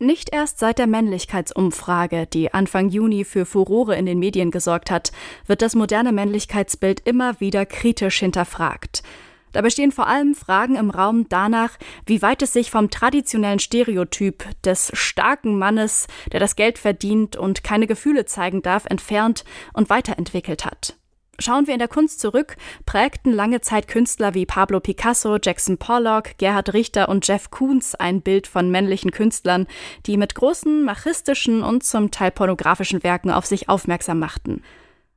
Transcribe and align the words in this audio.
Nicht 0.00 0.32
erst 0.32 0.58
seit 0.58 0.78
der 0.78 0.88
Männlichkeitsumfrage, 0.88 2.26
die 2.26 2.52
Anfang 2.52 2.88
Juni 2.88 3.24
für 3.24 3.46
Furore 3.46 3.96
in 3.96 4.06
den 4.06 4.18
Medien 4.18 4.50
gesorgt 4.50 4.90
hat, 4.90 5.12
wird 5.46 5.62
das 5.62 5.76
moderne 5.76 6.10
Männlichkeitsbild 6.10 7.00
immer 7.00 7.38
wieder 7.40 7.64
kritisch 7.64 8.18
hinterfragt. 8.18 9.04
Da 9.52 9.62
bestehen 9.62 9.92
vor 9.92 10.08
allem 10.08 10.34
Fragen 10.34 10.74
im 10.74 10.90
Raum 10.90 11.28
danach, 11.28 11.78
wie 12.06 12.22
weit 12.22 12.42
es 12.42 12.52
sich 12.52 12.72
vom 12.72 12.90
traditionellen 12.90 13.60
Stereotyp 13.60 14.44
des 14.64 14.90
starken 14.94 15.58
Mannes, 15.58 16.08
der 16.32 16.40
das 16.40 16.56
Geld 16.56 16.76
verdient 16.76 17.36
und 17.36 17.62
keine 17.62 17.86
Gefühle 17.86 18.24
zeigen 18.24 18.62
darf, 18.62 18.86
entfernt 18.86 19.44
und 19.72 19.90
weiterentwickelt 19.90 20.64
hat. 20.64 20.96
Schauen 21.38 21.66
wir 21.66 21.74
in 21.74 21.80
der 21.80 21.88
Kunst 21.88 22.20
zurück, 22.20 22.56
prägten 22.86 23.32
lange 23.32 23.60
Zeit 23.60 23.88
Künstler 23.88 24.34
wie 24.34 24.46
Pablo 24.46 24.78
Picasso, 24.78 25.38
Jackson 25.42 25.78
Pollock, 25.78 26.38
Gerhard 26.38 26.72
Richter 26.74 27.08
und 27.08 27.26
Jeff 27.26 27.50
Koons 27.50 27.94
ein 27.96 28.20
Bild 28.20 28.46
von 28.46 28.70
männlichen 28.70 29.10
Künstlern, 29.10 29.66
die 30.06 30.16
mit 30.16 30.36
großen 30.36 30.84
machistischen 30.84 31.62
und 31.62 31.82
zum 31.82 32.12
Teil 32.12 32.30
pornografischen 32.30 33.02
Werken 33.02 33.30
auf 33.30 33.46
sich 33.46 33.68
aufmerksam 33.68 34.20
machten. 34.20 34.62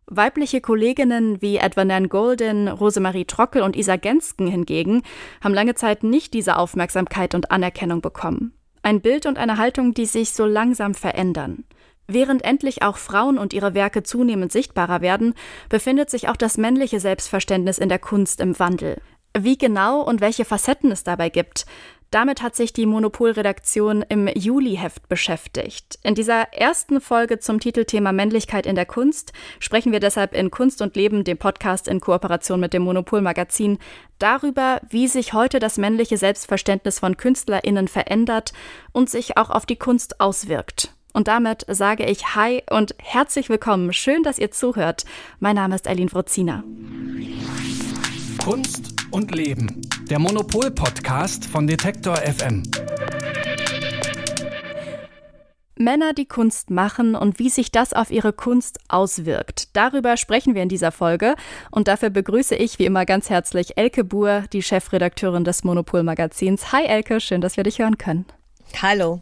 Weibliche 0.08 0.62
Kolleginnen 0.62 1.42
wie 1.42 1.58
etwa 1.58 1.84
Nan 1.84 2.10
Golden, 2.10 2.68
Rosemarie 2.68 3.26
Trockel 3.26 3.62
und 3.62 3.76
Isa 3.76 3.98
Gensken 3.98 4.48
hingegen 4.48 5.04
haben 5.44 5.54
lange 5.54 5.76
Zeit 5.76 6.02
nicht 6.04 6.34
diese 6.34 6.58
Aufmerksamkeit 6.58 7.36
und 7.36 7.52
Anerkennung 7.52 8.02
bekommen. 8.02 8.54
Ein 8.82 9.02
Bild 9.02 9.26
und 9.26 9.38
eine 9.38 9.58
Haltung, 9.58 9.94
die 9.94 10.06
sich 10.06 10.32
so 10.32 10.46
langsam 10.46 10.94
verändern. 10.94 11.66
Während 12.08 12.46
endlich 12.46 12.84
auch 12.84 12.98
Frauen 12.98 13.38
und 13.38 13.54
ihre 13.54 13.74
Werke 13.74 14.02
zunehmend 14.02 14.52
sichtbarer 14.52 15.02
werden, 15.02 15.34
befindet 15.68 16.10
sich 16.10 16.30
auch 16.30 16.38
das 16.38 16.58
männliche 16.58 17.02
Selbstverständnis 17.02 17.78
in 17.78 17.90
der 17.90 18.00
Kunst 18.00 18.40
im 18.40 18.58
Wandel. 18.60 19.02
Wie 19.38 19.58
genau 19.58 20.02
und 20.02 20.22
welche 20.22 20.46
Facetten 20.46 20.92
es 20.92 21.04
dabei 21.04 21.30
gibt, 21.30 21.66
damit 22.10 22.42
hat 22.42 22.56
sich 22.56 22.72
die 22.72 22.86
Monopolredaktion 22.86 24.04
im 24.08 24.28
Juli-Heft 24.28 25.10
beschäftigt. 25.10 26.00
In 26.04 26.16
dieser 26.16 26.54
ersten 26.54 27.02
Folge 27.02 27.40
zum 27.40 27.60
Titelthema 27.60 28.14
Männlichkeit 28.14 28.66
in 28.66 28.76
der 28.76 28.86
Kunst 28.86 29.34
sprechen 29.60 29.92
wir 29.92 30.00
deshalb 30.00 30.34
in 30.34 30.50
Kunst 30.50 30.82
und 30.82 30.96
Leben, 30.96 31.26
dem 31.26 31.38
Podcast 31.38 31.90
in 31.90 32.00
Kooperation 32.00 32.62
mit 32.62 32.74
dem 32.74 32.84
Monopol-Magazin, 32.84 33.78
darüber, 34.20 34.80
wie 34.90 35.10
sich 35.10 35.34
heute 35.34 35.60
das 35.60 35.78
männliche 35.78 36.18
Selbstverständnis 36.18 37.00
von 37.00 37.18
KünstlerInnen 37.18 37.90
verändert 37.90 38.54
und 38.94 39.10
sich 39.10 39.38
auch 39.38 39.50
auf 39.50 39.66
die 39.66 39.76
Kunst 39.76 40.22
auswirkt. 40.22 40.97
Und 41.18 41.28
damit 41.28 41.66
sage 41.68 42.06
ich 42.06 42.36
Hi 42.36 42.62
und 42.70 42.94
herzlich 43.00 43.50
willkommen. 43.50 43.92
Schön, 43.92 44.22
dass 44.22 44.38
ihr 44.38 44.52
zuhört. 44.52 45.04
Mein 45.40 45.56
Name 45.56 45.74
ist 45.74 45.88
Eileen 45.88 46.14
Wrozina. 46.14 46.64
Kunst 48.38 48.94
und 49.10 49.34
Leben. 49.34 49.82
Der 50.12 50.20
Monopol-Podcast 50.20 51.46
von 51.46 51.66
Detektor 51.66 52.18
FM. 52.18 52.62
Männer, 55.76 56.14
die 56.14 56.28
Kunst 56.28 56.70
machen 56.70 57.16
und 57.16 57.40
wie 57.40 57.50
sich 57.50 57.72
das 57.72 57.94
auf 57.94 58.12
ihre 58.12 58.32
Kunst 58.32 58.80
auswirkt. 58.88 59.76
Darüber 59.76 60.18
sprechen 60.18 60.54
wir 60.54 60.62
in 60.62 60.70
dieser 60.70 60.92
Folge 60.92 61.34
und 61.72 61.88
dafür 61.88 62.12
begrüße 62.12 62.54
ich 62.54 62.78
wie 62.78 62.86
immer 62.86 63.08
ganz 63.08 63.32
herzlich 63.32 63.76
Elke 63.76 64.04
Buhr, 64.04 64.44
die 64.54 64.62
Chefredakteurin 64.62 65.46
des 65.46 65.64
Monopol 65.64 66.04
Magazins. 66.04 66.72
Hi 66.74 66.86
Elke, 66.86 67.20
schön, 67.20 67.42
dass 67.42 67.58
wir 67.58 67.64
dich 67.64 67.80
hören 67.80 67.98
können. 67.98 68.28
Hallo. 68.84 69.22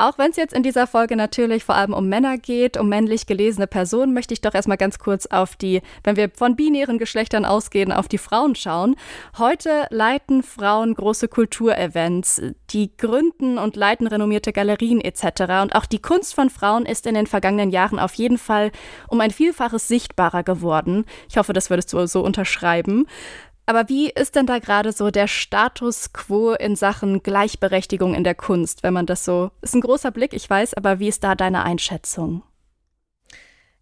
Auch 0.00 0.16
wenn 0.16 0.30
es 0.30 0.36
jetzt 0.36 0.54
in 0.54 0.62
dieser 0.62 0.86
Folge 0.86 1.16
natürlich 1.16 1.64
vor 1.64 1.74
allem 1.74 1.92
um 1.92 2.08
Männer 2.08 2.38
geht, 2.38 2.76
um 2.76 2.88
männlich 2.88 3.26
gelesene 3.26 3.66
Personen, 3.66 4.14
möchte 4.14 4.32
ich 4.32 4.40
doch 4.40 4.54
erstmal 4.54 4.76
ganz 4.76 5.00
kurz 5.00 5.26
auf 5.26 5.56
die, 5.56 5.82
wenn 6.04 6.14
wir 6.14 6.30
von 6.32 6.54
binären 6.54 6.98
Geschlechtern 6.98 7.44
ausgehen, 7.44 7.90
auf 7.90 8.06
die 8.06 8.16
Frauen 8.16 8.54
schauen. 8.54 8.94
Heute 9.38 9.88
leiten 9.90 10.44
Frauen 10.44 10.94
große 10.94 11.26
Kulturevents, 11.26 12.40
die 12.70 12.96
gründen 12.96 13.58
und 13.58 13.74
leiten 13.74 14.06
renommierte 14.06 14.52
Galerien 14.52 15.00
etc. 15.00 15.62
Und 15.62 15.74
auch 15.74 15.86
die 15.86 16.00
Kunst 16.00 16.32
von 16.32 16.48
Frauen 16.48 16.86
ist 16.86 17.04
in 17.04 17.14
den 17.14 17.26
vergangenen 17.26 17.70
Jahren 17.70 17.98
auf 17.98 18.14
jeden 18.14 18.38
Fall 18.38 18.70
um 19.08 19.20
ein 19.20 19.32
Vielfaches 19.32 19.88
sichtbarer 19.88 20.44
geworden. 20.44 21.06
Ich 21.28 21.38
hoffe, 21.38 21.52
das 21.52 21.70
würdest 21.70 21.92
du 21.92 22.06
so 22.06 22.20
unterschreiben. 22.20 23.06
Aber 23.68 23.90
wie 23.90 24.08
ist 24.08 24.34
denn 24.34 24.46
da 24.46 24.60
gerade 24.60 24.92
so 24.92 25.10
der 25.10 25.26
Status 25.26 26.14
quo 26.14 26.52
in 26.52 26.74
Sachen 26.74 27.22
Gleichberechtigung 27.22 28.14
in 28.14 28.24
der 28.24 28.34
Kunst, 28.34 28.82
wenn 28.82 28.94
man 28.94 29.04
das 29.04 29.26
so, 29.26 29.50
ist 29.60 29.74
ein 29.74 29.82
großer 29.82 30.10
Blick, 30.10 30.32
ich 30.32 30.48
weiß, 30.48 30.72
aber 30.72 31.00
wie 31.00 31.08
ist 31.08 31.22
da 31.22 31.34
deine 31.34 31.64
Einschätzung? 31.64 32.42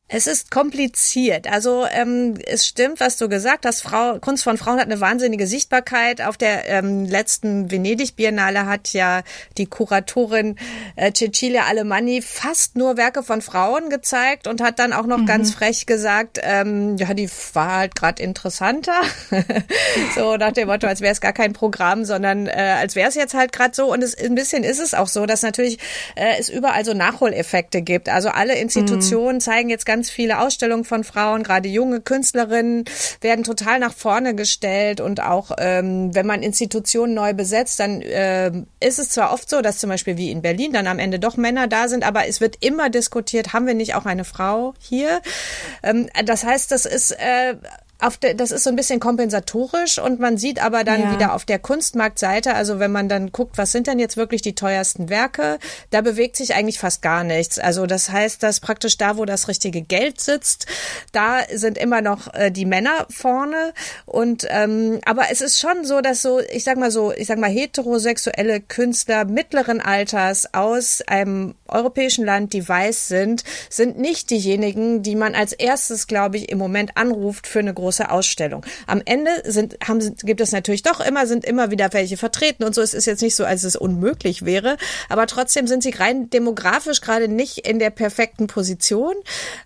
Es 0.08 0.28
ist 0.28 0.52
kompliziert. 0.52 1.50
Also 1.50 1.84
ähm, 1.90 2.34
es 2.46 2.64
stimmt, 2.64 3.00
was 3.00 3.16
du 3.16 3.28
gesagt 3.28 3.66
hast. 3.66 3.82
Frau, 3.82 4.20
Kunst 4.20 4.44
von 4.44 4.56
Frauen 4.56 4.78
hat 4.78 4.86
eine 4.86 5.00
wahnsinnige 5.00 5.48
Sichtbarkeit. 5.48 6.22
Auf 6.22 6.36
der 6.36 6.68
ähm, 6.68 7.06
letzten 7.06 7.72
Venedig-Biennale 7.72 8.66
hat 8.66 8.92
ja 8.92 9.22
die 9.58 9.66
Kuratorin 9.66 10.54
äh, 10.94 11.12
Cecilia 11.12 11.64
Alemanni 11.64 12.22
fast 12.22 12.76
nur 12.76 12.96
Werke 12.96 13.24
von 13.24 13.42
Frauen 13.42 13.90
gezeigt 13.90 14.46
und 14.46 14.60
hat 14.60 14.78
dann 14.78 14.92
auch 14.92 15.06
noch 15.06 15.18
mhm. 15.18 15.26
ganz 15.26 15.52
frech 15.52 15.86
gesagt, 15.86 16.38
ähm, 16.40 16.96
ja, 16.98 17.12
die 17.12 17.28
war 17.54 17.74
halt 17.74 17.96
gerade 17.96 18.22
interessanter. 18.22 19.00
so 20.14 20.36
nach 20.36 20.52
dem 20.52 20.68
Motto, 20.68 20.86
als 20.86 21.00
wäre 21.00 21.12
es 21.12 21.20
gar 21.20 21.32
kein 21.32 21.52
Programm, 21.52 22.04
sondern 22.04 22.46
äh, 22.46 22.76
als 22.78 22.94
wäre 22.94 23.08
es 23.08 23.16
jetzt 23.16 23.34
halt 23.34 23.50
gerade 23.50 23.74
so. 23.74 23.92
Und 23.92 24.04
es, 24.04 24.14
ein 24.14 24.36
bisschen 24.36 24.62
ist 24.62 24.78
es 24.78 24.94
auch 24.94 25.08
so, 25.08 25.26
dass 25.26 25.42
natürlich 25.42 25.80
äh, 26.14 26.38
es 26.38 26.48
überall 26.48 26.84
so 26.84 26.94
Nachholeffekte 26.94 27.82
gibt. 27.82 28.08
Also 28.08 28.28
alle 28.28 28.54
Institutionen 28.54 29.38
mhm. 29.38 29.40
zeigen 29.40 29.68
jetzt 29.68 29.84
ganz 29.84 29.95
ganz 29.96 30.10
viele 30.10 30.40
Ausstellungen 30.40 30.84
von 30.84 31.04
Frauen, 31.04 31.42
gerade 31.42 31.70
junge 31.70 32.02
Künstlerinnen 32.02 32.84
werden 33.22 33.44
total 33.44 33.78
nach 33.78 33.94
vorne 33.94 34.34
gestellt 34.34 35.00
und 35.00 35.22
auch 35.22 35.52
ähm, 35.56 36.14
wenn 36.14 36.26
man 36.26 36.42
Institutionen 36.42 37.14
neu 37.14 37.32
besetzt, 37.32 37.80
dann 37.80 38.02
äh, 38.02 38.52
ist 38.78 38.98
es 38.98 39.08
zwar 39.08 39.32
oft 39.32 39.48
so, 39.48 39.62
dass 39.62 39.78
zum 39.78 39.88
Beispiel 39.88 40.18
wie 40.18 40.30
in 40.30 40.42
Berlin 40.42 40.74
dann 40.74 40.86
am 40.86 40.98
Ende 40.98 41.18
doch 41.18 41.38
Männer 41.38 41.66
da 41.66 41.88
sind, 41.88 42.04
aber 42.04 42.26
es 42.26 42.42
wird 42.42 42.62
immer 42.62 42.90
diskutiert, 42.90 43.54
haben 43.54 43.66
wir 43.66 43.72
nicht 43.72 43.94
auch 43.94 44.04
eine 44.04 44.24
Frau 44.24 44.74
hier? 44.78 45.22
Ähm, 45.82 46.10
das 46.26 46.44
heißt, 46.44 46.70
das 46.72 46.84
ist 46.84 47.12
äh, 47.12 47.54
auf 47.98 48.18
der, 48.18 48.34
das 48.34 48.50
ist 48.50 48.64
so 48.64 48.70
ein 48.70 48.76
bisschen 48.76 49.00
kompensatorisch 49.00 49.98
und 49.98 50.20
man 50.20 50.36
sieht 50.36 50.62
aber 50.62 50.84
dann 50.84 51.00
ja. 51.00 51.12
wieder 51.12 51.32
auf 51.32 51.46
der 51.46 51.58
Kunstmarktseite, 51.58 52.54
also 52.54 52.78
wenn 52.78 52.92
man 52.92 53.08
dann 53.08 53.32
guckt, 53.32 53.56
was 53.56 53.72
sind 53.72 53.86
denn 53.86 53.98
jetzt 53.98 54.18
wirklich 54.18 54.42
die 54.42 54.54
teuersten 54.54 55.08
Werke, 55.08 55.58
da 55.90 56.02
bewegt 56.02 56.36
sich 56.36 56.54
eigentlich 56.54 56.78
fast 56.78 57.00
gar 57.00 57.24
nichts. 57.24 57.58
Also 57.58 57.86
das 57.86 58.10
heißt, 58.10 58.42
dass 58.42 58.60
praktisch 58.60 58.98
da, 58.98 59.16
wo 59.16 59.24
das 59.24 59.48
richtige 59.48 59.80
Geld 59.80 60.20
sitzt, 60.20 60.66
da 61.12 61.38
sind 61.52 61.78
immer 61.78 62.02
noch 62.02 62.32
äh, 62.34 62.50
die 62.50 62.66
Männer 62.66 63.06
vorne 63.08 63.72
und 64.04 64.46
ähm, 64.50 65.00
aber 65.06 65.30
es 65.30 65.40
ist 65.40 65.58
schon 65.58 65.84
so, 65.84 66.02
dass 66.02 66.20
so, 66.20 66.40
ich 66.40 66.64
sag 66.64 66.76
mal 66.76 66.90
so, 66.90 67.12
ich 67.12 67.26
sag 67.26 67.38
mal 67.38 67.50
heterosexuelle 67.50 68.60
Künstler 68.60 69.24
mittleren 69.24 69.80
Alters 69.80 70.52
aus 70.52 71.00
einem 71.06 71.54
europäischen 71.66 72.26
Land, 72.26 72.52
die 72.52 72.68
weiß 72.68 73.08
sind, 73.08 73.42
sind 73.70 73.98
nicht 73.98 74.30
diejenigen, 74.30 75.02
die 75.02 75.16
man 75.16 75.34
als 75.34 75.52
erstes, 75.54 76.06
glaube 76.06 76.36
ich, 76.36 76.50
im 76.50 76.58
Moment 76.58 76.96
anruft 76.96 77.46
für 77.46 77.60
eine 77.60 77.74
große 77.74 77.85
große 77.86 78.10
Ausstellung. 78.10 78.66
Am 78.88 79.00
Ende 79.04 79.30
sind, 79.44 79.76
haben, 79.86 80.00
gibt 80.24 80.40
es 80.40 80.50
natürlich 80.50 80.82
doch 80.82 80.98
immer, 80.98 81.28
sind 81.28 81.44
immer 81.44 81.70
wieder 81.70 81.92
welche 81.92 82.16
vertreten 82.16 82.64
und 82.64 82.74
so. 82.74 82.82
Es 82.82 82.94
ist 82.94 83.06
jetzt 83.06 83.22
nicht 83.22 83.36
so, 83.36 83.44
als 83.44 83.62
es 83.62 83.76
unmöglich 83.76 84.44
wäre, 84.44 84.76
aber 85.08 85.28
trotzdem 85.28 85.68
sind 85.68 85.84
sie 85.84 85.90
rein 85.90 86.28
demografisch 86.30 87.00
gerade 87.00 87.28
nicht 87.28 87.58
in 87.58 87.78
der 87.78 87.90
perfekten 87.90 88.48
Position. 88.48 89.14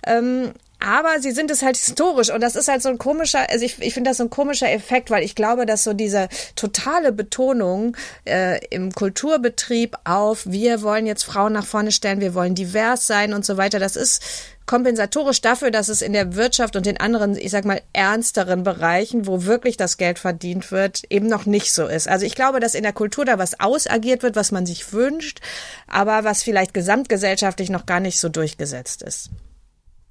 Ähm, 0.06 0.52
aber 0.82 1.20
sie 1.20 1.30
sind 1.30 1.50
es 1.50 1.62
halt 1.62 1.76
historisch 1.76 2.30
und 2.30 2.40
das 2.42 2.56
ist 2.56 2.68
halt 2.68 2.82
so 2.82 2.88
ein 2.88 2.96
komischer, 2.96 3.50
also 3.50 3.64
ich, 3.64 3.80
ich 3.80 3.92
finde 3.92 4.10
das 4.10 4.16
so 4.16 4.24
ein 4.24 4.30
komischer 4.30 4.70
Effekt, 4.70 5.10
weil 5.10 5.22
ich 5.22 5.34
glaube, 5.34 5.66
dass 5.66 5.84
so 5.84 5.92
diese 5.92 6.28
totale 6.56 7.12
Betonung 7.12 7.96
äh, 8.24 8.64
im 8.70 8.90
Kulturbetrieb 8.92 9.96
auf, 10.04 10.46
wir 10.46 10.80
wollen 10.80 11.06
jetzt 11.06 11.24
Frauen 11.24 11.52
nach 11.52 11.66
vorne 11.66 11.92
stellen, 11.92 12.20
wir 12.20 12.34
wollen 12.34 12.54
divers 12.54 13.06
sein 13.06 13.34
und 13.34 13.44
so 13.44 13.58
weiter, 13.58 13.78
das 13.78 13.94
ist 13.94 14.22
kompensatorisch 14.70 15.40
dafür, 15.40 15.72
dass 15.72 15.88
es 15.88 16.00
in 16.00 16.12
der 16.12 16.36
Wirtschaft 16.36 16.76
und 16.76 16.86
in 16.86 16.96
anderen, 16.96 17.36
ich 17.36 17.50
sag 17.50 17.64
mal, 17.64 17.82
ernsteren 17.92 18.62
Bereichen, 18.62 19.26
wo 19.26 19.42
wirklich 19.44 19.76
das 19.76 19.96
Geld 19.96 20.20
verdient 20.20 20.70
wird, 20.70 21.02
eben 21.10 21.26
noch 21.26 21.44
nicht 21.44 21.74
so 21.74 21.88
ist. 21.88 22.06
Also 22.06 22.24
ich 22.24 22.36
glaube, 22.36 22.60
dass 22.60 22.76
in 22.76 22.84
der 22.84 22.92
Kultur 22.92 23.24
da 23.24 23.36
was 23.36 23.58
ausagiert 23.58 24.22
wird, 24.22 24.36
was 24.36 24.52
man 24.52 24.66
sich 24.66 24.92
wünscht, 24.92 25.40
aber 25.88 26.22
was 26.22 26.44
vielleicht 26.44 26.72
gesamtgesellschaftlich 26.72 27.68
noch 27.68 27.84
gar 27.84 27.98
nicht 27.98 28.20
so 28.20 28.28
durchgesetzt 28.28 29.02
ist. 29.02 29.30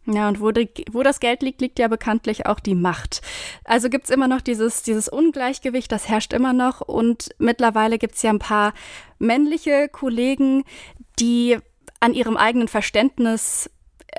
Ja, 0.06 0.27
und 0.27 0.41
wo, 0.41 0.51
die, 0.51 0.67
wo 0.91 1.03
das 1.03 1.21
Geld 1.21 1.41
liegt, 1.41 1.62
liegt 1.62 1.79
ja 1.79 1.88
bekanntlich 1.88 2.45
auch 2.45 2.59
die 2.59 2.75
Macht. 2.75 3.21
Also 3.63 3.88
gibt's 3.88 4.09
immer 4.09 4.27
noch 4.27 4.41
dieses, 4.41 4.83
dieses 4.83 5.07
Ungleichgewicht, 5.07 5.89
das 5.89 6.09
herrscht 6.09 6.33
immer 6.33 6.51
noch. 6.51 6.81
Und 6.81 7.29
mittlerweile 7.38 7.97
gibt's 7.97 8.23
ja 8.23 8.31
ein 8.31 8.39
paar 8.39 8.73
männliche 9.19 9.88
Kollegen, 9.88 10.65
die 11.17 11.59
an 12.01 12.13
ihrem 12.13 12.35
eigenen 12.35 12.67
Verständnis 12.67 13.69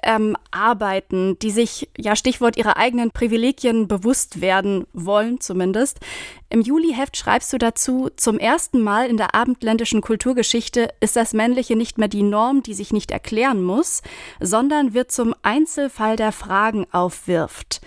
ähm, 0.02 0.36
arbeiten, 0.50 1.38
die 1.40 1.50
sich, 1.50 1.88
ja 1.96 2.16
Stichwort, 2.16 2.56
ihrer 2.56 2.76
eigenen 2.76 3.10
Privilegien 3.10 3.88
bewusst 3.88 4.40
werden 4.40 4.86
wollen 4.92 5.40
zumindest. 5.40 6.00
Im 6.48 6.62
Juli-Heft 6.62 7.16
schreibst 7.16 7.52
du 7.52 7.58
dazu, 7.58 8.08
zum 8.16 8.38
ersten 8.38 8.82
Mal 8.82 9.08
in 9.08 9.16
der 9.16 9.34
abendländischen 9.34 10.00
Kulturgeschichte 10.00 10.88
ist 11.00 11.16
das 11.16 11.32
Männliche 11.32 11.76
nicht 11.76 11.98
mehr 11.98 12.08
die 12.08 12.22
Norm, 12.22 12.62
die 12.62 12.74
sich 12.74 12.92
nicht 12.92 13.10
erklären 13.10 13.62
muss, 13.62 14.02
sondern 14.40 14.94
wird 14.94 15.12
zum 15.12 15.34
Einzelfall 15.42 16.16
der 16.16 16.32
Fragen 16.32 16.86
aufwirft. 16.92 17.80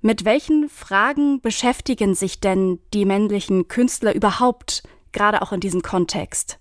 Mit 0.00 0.24
welchen 0.24 0.68
Fragen 0.68 1.40
beschäftigen 1.40 2.14
sich 2.14 2.40
denn 2.40 2.78
die 2.92 3.06
männlichen 3.06 3.68
Künstler 3.68 4.14
überhaupt, 4.14 4.82
gerade 5.12 5.40
auch 5.40 5.52
in 5.52 5.60
diesem 5.60 5.80
Kontext? 5.80 6.58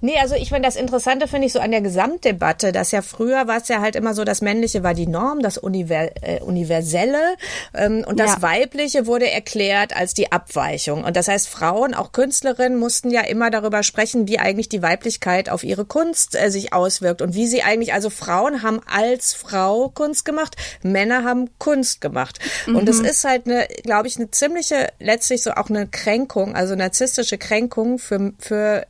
Nee, 0.00 0.18
also 0.20 0.34
ich 0.34 0.48
finde 0.50 0.62
das 0.62 0.76
Interessante 0.76 1.28
finde 1.28 1.46
ich 1.46 1.52
so 1.52 1.60
an 1.60 1.70
der 1.70 1.80
Gesamtdebatte, 1.80 2.72
dass 2.72 2.92
ja 2.92 3.02
früher 3.02 3.46
war 3.46 3.58
es 3.58 3.68
ja 3.68 3.80
halt 3.80 3.96
immer 3.96 4.14
so, 4.14 4.24
das 4.24 4.40
Männliche 4.40 4.82
war 4.82 4.94
die 4.94 5.06
Norm, 5.06 5.40
das 5.40 5.58
Univer 5.58 6.10
äh, 6.22 6.40
Universelle 6.40 7.36
ähm, 7.74 8.04
und 8.06 8.20
das 8.20 8.36
ja. 8.36 8.42
Weibliche 8.42 9.06
wurde 9.06 9.30
erklärt 9.30 9.96
als 9.96 10.14
die 10.14 10.32
Abweichung. 10.32 11.04
Und 11.04 11.16
das 11.16 11.28
heißt, 11.28 11.48
Frauen, 11.48 11.94
auch 11.94 12.12
Künstlerinnen, 12.12 12.78
mussten 12.78 13.10
ja 13.10 13.22
immer 13.22 13.50
darüber 13.50 13.82
sprechen, 13.82 14.28
wie 14.28 14.38
eigentlich 14.38 14.68
die 14.68 14.82
Weiblichkeit 14.82 15.50
auf 15.50 15.64
ihre 15.64 15.84
Kunst 15.84 16.34
äh, 16.34 16.50
sich 16.50 16.72
auswirkt 16.72 17.22
und 17.22 17.34
wie 17.34 17.46
sie 17.46 17.62
eigentlich, 17.62 17.92
also 17.92 18.10
Frauen 18.10 18.62
haben 18.62 18.80
als 18.86 19.34
Frau 19.34 19.88
Kunst 19.88 20.24
gemacht, 20.24 20.56
Männer 20.82 21.24
haben 21.24 21.50
Kunst 21.58 22.00
gemacht. 22.00 22.38
Mhm. 22.66 22.76
Und 22.76 22.88
das 22.88 23.00
ist 23.00 23.24
halt 23.24 23.46
eine, 23.46 23.66
glaube 23.82 24.08
ich, 24.08 24.16
eine 24.16 24.30
ziemliche, 24.30 24.88
letztlich 24.98 25.42
so 25.42 25.52
auch 25.52 25.70
eine 25.70 25.86
Kränkung, 25.86 26.54
also 26.54 26.74
narzisstische 26.74 27.38
Kränkung 27.38 27.98
für, 27.98 28.32
für 28.38 28.86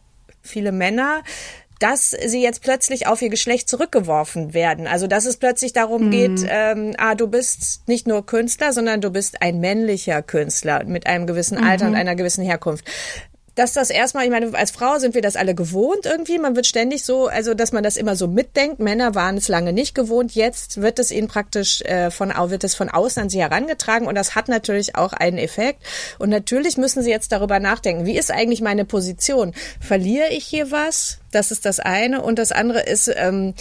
viele 0.49 0.73
Männer, 0.73 1.23
dass 1.79 2.11
sie 2.11 2.43
jetzt 2.43 2.62
plötzlich 2.62 3.06
auf 3.06 3.23
ihr 3.23 3.29
Geschlecht 3.29 3.69
zurückgeworfen 3.69 4.53
werden. 4.53 4.87
Also 4.87 5.06
dass 5.06 5.27
es 5.27 5.37
plötzlich 5.37 5.73
darum 5.73 6.06
mhm. 6.06 6.11
geht, 6.11 6.47
ähm, 6.49 6.95
ah, 6.99 7.15
du 7.15 7.29
bist 7.29 7.87
nicht 7.87 8.06
nur 8.06 8.27
Künstler, 8.27 8.73
sondern 8.73 9.00
du 9.00 9.11
bist 9.11 9.43
ein 9.43 9.61
männlicher 9.61 10.23
Künstler 10.23 10.85
mit 10.85 11.06
einem 11.06 11.27
gewissen 11.27 11.56
Alter 11.56 11.85
mhm. 11.85 11.93
und 11.93 11.97
einer 11.97 12.17
gewissen 12.17 12.45
Herkunft 12.45 12.85
dass 13.58 13.72
das 13.72 13.90
erstmal, 13.90 14.25
ich 14.25 14.31
meine, 14.31 14.55
als 14.55 14.70
Frau 14.70 14.99
sind 14.99 15.14
wir 15.16 15.22
das 15.22 15.34
alle 15.34 15.55
gewohnt 15.55 16.06
irgendwie. 16.06 16.38
Man 16.38 16.55
wird 16.55 16.66
ständig 16.66 17.05
so, 17.05 17.26
also 17.26 17.55
dass 17.55 17.72
man 17.72 17.82
das 17.82 17.96
immer 17.96 18.14
so 18.14 18.28
mitdenkt. 18.28 18.78
Männer 18.78 19.16
waren 19.16 19.37
es 19.37 19.49
lange 19.49 19.72
nicht 19.72 19.96
gewohnt. 19.96 20.37
Jetzt 20.37 20.81
wird 20.81 21.00
es 21.00 21.10
ihnen 21.10 21.26
praktisch 21.26 21.82
äh, 21.82 22.12
von 22.12 22.32
wird 22.50 22.62
es 22.62 22.76
von 22.76 22.88
außen 22.88 23.25
an 23.25 23.28
sie 23.28 23.40
herangetragen 23.40 24.06
und 24.06 24.14
das 24.14 24.37
hat 24.37 24.49
natürlich 24.49 24.94
auch 24.94 25.12
einen 25.12 25.38
Effekt. 25.38 25.82
Und 26.20 26.31
natürlich 26.31 26.76
müssen 26.76 27.02
sie 27.02 27.10
jetzt 27.10 27.32
darüber 27.32 27.58
nachdenken, 27.58 28.06
wie 28.06 28.16
ist 28.16 28.31
eigentlich 28.31 28.60
meine 28.60 28.84
Position? 28.84 29.52
Verliere 29.81 30.28
ich 30.28 30.44
hier 30.44 30.70
was? 30.70 31.19
Das 31.30 31.50
ist 31.50 31.66
das 31.66 31.80
eine. 31.80 32.22
Und 32.22 32.38
das 32.38 32.52
andere 32.52 32.80
ist, 32.80 33.10
ähm, 33.14 33.54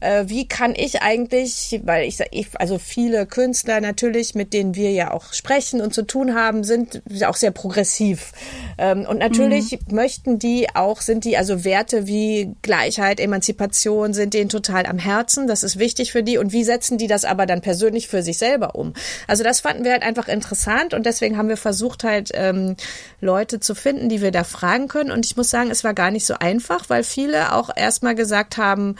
äh, 0.00 0.24
wie 0.26 0.48
kann 0.48 0.74
ich 0.74 1.02
eigentlich, 1.02 1.80
weil 1.84 2.08
ich, 2.08 2.18
ich, 2.30 2.48
also 2.54 2.78
viele 2.78 3.26
Künstler 3.26 3.80
natürlich, 3.80 4.34
mit 4.34 4.54
denen 4.54 4.74
wir 4.74 4.90
ja 4.92 5.10
auch 5.12 5.32
sprechen 5.34 5.80
und 5.82 5.92
zu 5.92 6.02
tun 6.02 6.34
haben, 6.34 6.64
sind 6.64 7.02
auch 7.26 7.36
sehr 7.36 7.50
progressiv. 7.50 8.32
Ähm, 8.78 9.04
und 9.06 9.18
natürlich 9.18 9.72
mhm. 9.72 9.94
möchten 9.94 10.38
die 10.38 10.68
auch, 10.74 11.02
sind 11.02 11.24
die 11.24 11.36
also 11.36 11.64
Werte 11.64 12.06
wie 12.06 12.54
Gleichheit, 12.62 13.20
Emanzipation, 13.20 14.14
sind 14.14 14.32
denen 14.32 14.48
total 14.48 14.86
am 14.86 14.98
Herzen. 14.98 15.46
Das 15.46 15.62
ist 15.62 15.78
wichtig 15.78 16.12
für 16.12 16.22
die. 16.22 16.38
Und 16.38 16.52
wie 16.52 16.64
setzen 16.64 16.96
die 16.96 17.06
das 17.06 17.26
aber 17.26 17.44
dann 17.44 17.60
persönlich 17.60 18.08
für 18.08 18.22
sich 18.22 18.38
selber 18.38 18.74
um? 18.74 18.94
Also 19.26 19.44
das 19.44 19.60
fanden 19.60 19.84
wir 19.84 19.92
halt 19.92 20.02
einfach 20.02 20.28
interessant 20.28 20.94
und 20.94 21.04
deswegen 21.04 21.36
haben 21.36 21.48
wir 21.48 21.58
versucht 21.58 22.04
halt 22.04 22.30
ähm, 22.32 22.76
Leute 23.20 23.60
zu 23.60 23.74
finden, 23.74 24.08
die 24.08 24.22
wir 24.22 24.30
da 24.30 24.44
fragen 24.44 24.88
können. 24.88 25.10
Und 25.10 25.26
ich 25.26 25.36
muss 25.36 25.50
sagen, 25.50 25.70
es 25.70 25.84
war 25.84 25.92
gar 25.92 26.10
nicht 26.10 26.24
so 26.24 26.34
einfach, 26.38 26.88
weil 26.88 27.04
viele 27.10 27.54
auch 27.54 27.70
erstmal 27.74 28.14
gesagt 28.14 28.56
haben, 28.56 28.96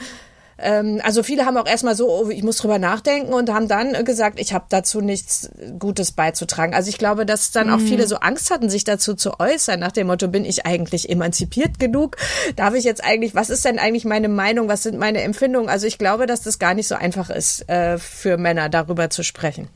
ähm, 0.61 1.01
also 1.03 1.23
viele 1.23 1.45
haben 1.45 1.57
auch 1.57 1.65
erstmal 1.65 1.95
so, 1.95 2.09
oh, 2.09 2.29
ich 2.29 2.43
muss 2.43 2.57
drüber 2.57 2.79
nachdenken 2.79 3.33
und 3.33 3.49
haben 3.49 3.67
dann 3.67 4.05
gesagt, 4.05 4.39
ich 4.39 4.53
habe 4.53 4.65
dazu 4.69 5.01
nichts 5.01 5.49
Gutes 5.79 6.11
beizutragen. 6.11 6.73
Also 6.73 6.89
ich 6.89 6.97
glaube, 6.97 7.25
dass 7.25 7.51
dann 7.51 7.69
auch 7.69 7.79
mhm. 7.79 7.87
viele 7.87 8.07
so 8.07 8.17
Angst 8.17 8.51
hatten, 8.51 8.69
sich 8.69 8.83
dazu 8.83 9.15
zu 9.15 9.39
äußern, 9.39 9.79
nach 9.79 9.91
dem 9.91 10.07
Motto, 10.07 10.27
bin 10.27 10.45
ich 10.45 10.65
eigentlich 10.65 11.09
emanzipiert 11.09 11.79
genug? 11.79 12.17
Darf 12.55 12.75
ich 12.75 12.83
jetzt 12.83 13.03
eigentlich, 13.03 13.35
was 13.35 13.49
ist 13.49 13.65
denn 13.65 13.79
eigentlich 13.79 14.05
meine 14.05 14.29
Meinung, 14.29 14.67
was 14.67 14.83
sind 14.83 14.99
meine 14.99 15.21
Empfindungen? 15.21 15.69
Also 15.69 15.87
ich 15.87 15.97
glaube, 15.97 16.27
dass 16.27 16.41
das 16.41 16.59
gar 16.59 16.73
nicht 16.73 16.87
so 16.87 16.95
einfach 16.95 17.29
ist, 17.29 17.67
äh, 17.69 17.97
für 17.97 18.37
Männer 18.37 18.69
darüber 18.69 19.09
zu 19.09 19.23
sprechen 19.23 19.67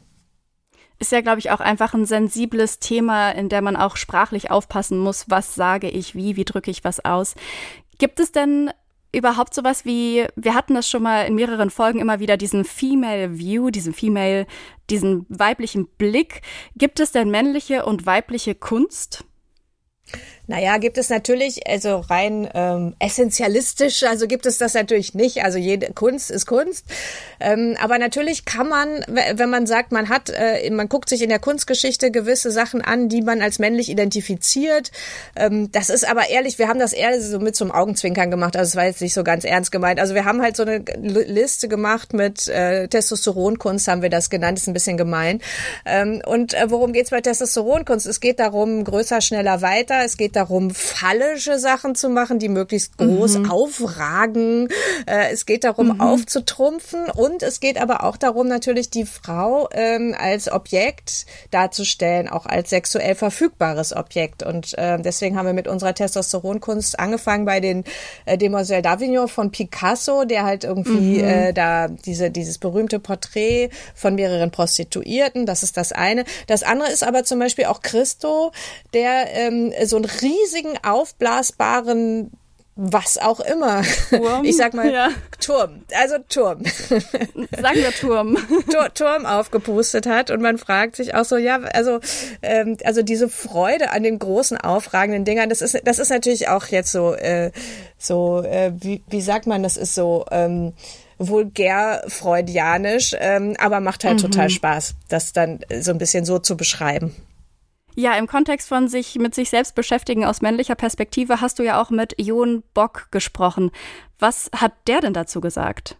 ist 0.97 1.11
ja, 1.11 1.21
glaube 1.21 1.39
ich, 1.39 1.51
auch 1.51 1.59
einfach 1.59 1.93
ein 1.93 2.05
sensibles 2.05 2.79
Thema, 2.79 3.31
in 3.31 3.49
der 3.49 3.61
man 3.61 3.75
auch 3.75 3.97
sprachlich 3.97 4.49
aufpassen 4.49 4.97
muss, 4.97 5.25
was 5.27 5.53
sage 5.53 5.89
ich 5.89 6.15
wie, 6.15 6.37
wie 6.37 6.45
drücke 6.45 6.71
ich 6.71 6.83
was 6.83 7.03
aus. 7.03 7.35
Gibt 7.97 8.19
es 8.19 8.31
denn 8.31 8.71
überhaupt 9.15 9.53
sowas 9.53 9.85
wie, 9.85 10.25
wir 10.35 10.53
hatten 10.53 10.75
das 10.75 10.89
schon 10.89 11.03
mal 11.03 11.23
in 11.25 11.35
mehreren 11.35 11.69
Folgen 11.69 11.99
immer 11.99 12.19
wieder, 12.19 12.35
diesen 12.35 12.65
Female 12.65 13.37
View, 13.37 13.69
diesen 13.69 13.93
Female, 13.93 14.45
diesen 14.89 15.25
weiblichen 15.29 15.87
Blick. 15.87 16.41
Gibt 16.75 16.99
es 16.99 17.11
denn 17.11 17.31
männliche 17.31 17.85
und 17.85 18.05
weibliche 18.05 18.55
Kunst? 18.55 19.23
Naja, 20.47 20.77
gibt 20.77 20.97
es 20.97 21.09
natürlich, 21.09 21.67
also 21.67 21.97
rein 21.97 22.47
ähm, 22.53 22.95
essentialistisch, 22.99 24.03
also 24.03 24.27
gibt 24.27 24.45
es 24.45 24.57
das 24.57 24.73
natürlich 24.73 25.13
nicht. 25.15 25.43
Also 25.43 25.57
jede 25.57 25.91
Kunst 25.93 26.29
ist 26.29 26.45
Kunst. 26.45 26.85
Ähm, 27.39 27.75
aber 27.81 27.97
natürlich 27.97 28.45
kann 28.45 28.69
man, 28.69 29.03
wenn 29.07 29.49
man 29.49 29.65
sagt, 29.65 29.91
man 29.91 30.09
hat, 30.09 30.29
äh, 30.29 30.69
man 30.69 30.87
guckt 30.87 31.09
sich 31.09 31.21
in 31.21 31.29
der 31.29 31.39
Kunstgeschichte 31.39 32.11
gewisse 32.11 32.51
Sachen 32.51 32.81
an, 32.81 33.09
die 33.09 33.21
man 33.21 33.41
als 33.41 33.57
männlich 33.59 33.89
identifiziert. 33.89 34.91
Ähm, 35.35 35.71
das 35.71 35.89
ist 35.89 36.07
aber 36.07 36.29
ehrlich, 36.29 36.59
wir 36.59 36.67
haben 36.67 36.79
das 36.79 36.93
eher 36.93 37.19
so 37.21 37.39
mit 37.39 37.55
zum 37.55 37.71
Augenzwinkern 37.71 38.29
gemacht. 38.29 38.55
Also 38.55 38.69
es 38.69 38.75
war 38.75 38.85
jetzt 38.85 39.01
nicht 39.01 39.13
so 39.13 39.23
ganz 39.23 39.45
ernst 39.45 39.71
gemeint. 39.71 39.99
Also 39.99 40.13
wir 40.13 40.25
haben 40.25 40.41
halt 40.41 40.55
so 40.55 40.63
eine 40.63 40.79
Liste 40.99 41.67
gemacht 41.67 42.13
mit 42.13 42.47
äh, 42.47 42.87
Testosteronkunst, 42.87 43.87
haben 43.87 44.01
wir 44.03 44.09
das 44.09 44.29
genannt, 44.29 44.59
ist 44.59 44.67
ein 44.67 44.73
bisschen 44.73 44.97
gemein. 44.97 45.41
Ähm, 45.85 46.21
und 46.25 46.53
äh, 46.53 46.69
worum 46.69 46.93
geht's 46.93 47.09
bei 47.09 47.21
Testosteronkunst? 47.21 48.05
Es 48.05 48.19
geht 48.19 48.39
darum, 48.39 48.83
größer, 48.83 49.21
schneller, 49.21 49.61
weiter. 49.61 50.03
Es 50.05 50.17
geht 50.17 50.34
darum, 50.35 50.71
phallische 50.71 51.59
Sachen 51.59 51.95
zu 51.95 52.09
machen, 52.09 52.39
die 52.39 52.49
möglichst 52.49 52.97
groß 52.97 53.39
mhm. 53.39 53.51
aufragen. 53.51 54.69
Äh, 55.05 55.31
es 55.31 55.45
geht 55.45 55.63
darum, 55.63 55.87
mhm. 55.87 56.01
aufzutrumpfen 56.01 57.09
und 57.09 57.43
es 57.43 57.59
geht 57.59 57.79
aber 57.79 58.03
auch 58.03 58.17
darum, 58.17 58.47
natürlich 58.47 58.89
die 58.89 59.05
Frau 59.05 59.69
ähm, 59.71 60.15
als 60.17 60.51
Objekt 60.51 61.25
darzustellen, 61.51 62.27
auch 62.27 62.45
als 62.45 62.69
sexuell 62.69 63.15
verfügbares 63.15 63.95
Objekt. 63.95 64.43
Und 64.43 64.77
äh, 64.77 64.99
deswegen 64.99 65.37
haben 65.37 65.45
wir 65.45 65.53
mit 65.53 65.67
unserer 65.67 65.93
Testosteronkunst 65.93 66.99
angefangen 66.99 67.45
bei 67.45 67.59
den 67.59 67.83
äh, 68.25 68.37
Demoiselles 68.37 68.85
d'Avignon 68.85 69.27
von 69.27 69.51
Picasso, 69.51 70.25
der 70.25 70.43
halt 70.43 70.63
irgendwie 70.63 71.21
mhm. 71.21 71.27
äh, 71.27 71.53
da 71.53 71.87
diese 71.87 72.31
dieses 72.31 72.57
berühmte 72.57 72.99
Porträt 72.99 73.69
von 73.93 74.15
mehreren 74.15 74.51
Prostituierten, 74.51 75.45
das 75.45 75.63
ist 75.63 75.77
das 75.77 75.91
eine. 75.91 76.25
Das 76.47 76.63
andere 76.63 76.91
ist 76.91 77.03
aber 77.03 77.23
zum 77.23 77.39
Beispiel 77.39 77.65
auch 77.65 77.81
Christo, 77.81 78.51
der 78.93 79.33
ähm, 79.33 79.73
so 79.85 79.97
ein 79.97 80.05
riesigen 80.25 80.77
aufblasbaren 80.83 82.31
was 82.77 83.17
auch 83.17 83.39
immer. 83.39 83.83
Turm? 84.09 84.43
Ich 84.43 84.57
sag 84.57 84.73
mal 84.73 84.91
ja. 84.91 85.09
Turm, 85.39 85.83
also 85.97 86.17
Turm. 86.27 86.63
Sagen 86.65 87.77
wir 87.77 87.91
Turm. 87.91 88.37
Tur 88.69 88.93
Turm 88.93 89.25
aufgepustet 89.25 90.05
hat 90.05 90.29
und 90.29 90.41
man 90.41 90.57
fragt 90.57 90.97
sich 90.97 91.15
auch 91.15 91.23
so, 91.23 91.37
ja, 91.37 91.57
also 91.73 91.99
ähm, 92.41 92.75
also 92.83 93.01
diese 93.01 93.29
Freude 93.29 93.91
an 93.91 94.03
den 94.03 94.19
großen 94.19 94.57
aufragenden 94.57 95.23
Dingern, 95.23 95.49
das 95.49 95.61
ist 95.61 95.79
das 95.85 95.99
ist 95.99 96.09
natürlich 96.09 96.49
auch 96.49 96.67
jetzt 96.67 96.91
so 96.91 97.13
äh, 97.13 97.51
so 97.97 98.43
äh, 98.43 98.73
wie, 98.77 99.01
wie 99.07 99.21
sagt 99.21 99.47
man, 99.47 99.63
das 99.63 99.77
ist 99.77 99.95
so 99.95 100.25
ähm, 100.31 100.73
vulgär 101.17 102.03
freudianisch, 102.09 103.15
ähm, 103.17 103.55
aber 103.57 103.79
macht 103.79 104.03
halt 104.03 104.17
mhm. 104.17 104.31
total 104.31 104.49
Spaß, 104.49 104.95
das 105.07 105.31
dann 105.31 105.59
so 105.79 105.91
ein 105.91 105.97
bisschen 105.97 106.25
so 106.25 106.39
zu 106.39 106.57
beschreiben. 106.57 107.15
Ja, 107.95 108.13
im 108.17 108.27
Kontext 108.27 108.67
von 108.67 108.89
sich 108.89 109.15
mit 109.15 109.33
sich 109.33 109.49
selbst 109.49 109.73
beschäftigen 109.73 110.25
aus 110.25 110.41
männlicher 110.41 110.75
Perspektive 110.75 111.39
hast 111.39 111.59
du 111.59 111.63
ja 111.63 111.81
auch 111.81 111.89
mit 111.89 112.13
Jon 112.17 112.63
Bock 112.73 113.07
gesprochen. 113.11 113.71
Was 114.19 114.49
hat 114.53 114.73
der 114.87 114.99
denn 114.99 115.13
dazu 115.13 115.39
gesagt? 115.39 115.97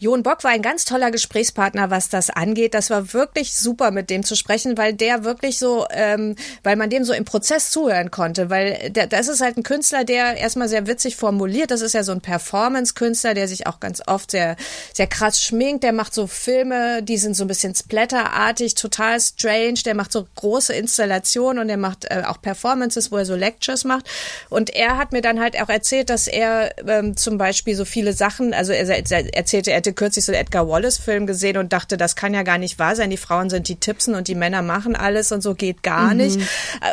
Jon 0.00 0.22
Bock 0.22 0.44
war 0.44 0.52
ein 0.52 0.62
ganz 0.62 0.84
toller 0.84 1.10
Gesprächspartner, 1.10 1.90
was 1.90 2.08
das 2.08 2.30
angeht. 2.30 2.72
Das 2.74 2.88
war 2.88 3.12
wirklich 3.12 3.56
super, 3.56 3.90
mit 3.90 4.10
dem 4.10 4.22
zu 4.22 4.36
sprechen, 4.36 4.78
weil 4.78 4.92
der 4.92 5.24
wirklich 5.24 5.58
so, 5.58 5.86
ähm, 5.90 6.36
weil 6.62 6.76
man 6.76 6.88
dem 6.88 7.02
so 7.02 7.12
im 7.12 7.24
Prozess 7.24 7.70
zuhören 7.70 8.12
konnte, 8.12 8.48
weil 8.48 8.90
der, 8.90 9.08
das 9.08 9.26
ist 9.26 9.40
halt 9.40 9.56
ein 9.56 9.64
Künstler, 9.64 10.04
der 10.04 10.36
erstmal 10.36 10.68
sehr 10.68 10.86
witzig 10.86 11.16
formuliert. 11.16 11.72
Das 11.72 11.80
ist 11.80 11.94
ja 11.94 12.04
so 12.04 12.12
ein 12.12 12.20
Performance-Künstler, 12.20 13.34
der 13.34 13.48
sich 13.48 13.66
auch 13.66 13.80
ganz 13.80 14.00
oft 14.06 14.30
sehr, 14.30 14.54
sehr 14.94 15.08
krass 15.08 15.42
schminkt. 15.42 15.82
Der 15.82 15.92
macht 15.92 16.14
so 16.14 16.28
Filme, 16.28 17.02
die 17.02 17.18
sind 17.18 17.34
so 17.34 17.42
ein 17.44 17.48
bisschen 17.48 17.74
splatterartig, 17.74 18.76
total 18.76 19.20
strange. 19.20 19.80
Der 19.84 19.96
macht 19.96 20.12
so 20.12 20.28
große 20.36 20.74
Installationen 20.74 21.60
und 21.60 21.68
der 21.68 21.76
macht 21.76 22.04
äh, 22.04 22.22
auch 22.24 22.40
Performances, 22.40 23.10
wo 23.10 23.16
er 23.16 23.24
so 23.24 23.34
Lectures 23.34 23.82
macht. 23.82 24.08
Und 24.48 24.70
er 24.70 24.96
hat 24.96 25.10
mir 25.10 25.22
dann 25.22 25.40
halt 25.40 25.60
auch 25.60 25.68
erzählt, 25.68 26.08
dass 26.08 26.28
er 26.28 26.72
ähm, 26.86 27.16
zum 27.16 27.36
Beispiel 27.36 27.74
so 27.74 27.84
viele 27.84 28.12
Sachen, 28.12 28.54
also 28.54 28.72
er, 28.72 28.88
er 28.88 29.34
erzählte, 29.34 29.72
er 29.72 29.87
hatte 29.88 29.94
kürzlich 29.94 30.24
so 30.24 30.32
einen 30.32 30.40
Edgar 30.40 30.68
Wallace-Film 30.68 31.26
gesehen 31.26 31.56
und 31.56 31.72
dachte, 31.72 31.96
das 31.96 32.16
kann 32.16 32.34
ja 32.34 32.42
gar 32.42 32.58
nicht 32.58 32.78
wahr 32.78 32.94
sein. 32.94 33.10
Die 33.10 33.16
Frauen 33.16 33.50
sind 33.50 33.68
die 33.68 33.76
Tippsen 33.76 34.14
und 34.14 34.28
die 34.28 34.34
Männer 34.34 34.62
machen 34.62 34.94
alles 34.94 35.32
und 35.32 35.42
so 35.42 35.54
geht 35.54 35.82
gar 35.82 36.10
mhm. 36.10 36.16
nicht. 36.18 36.40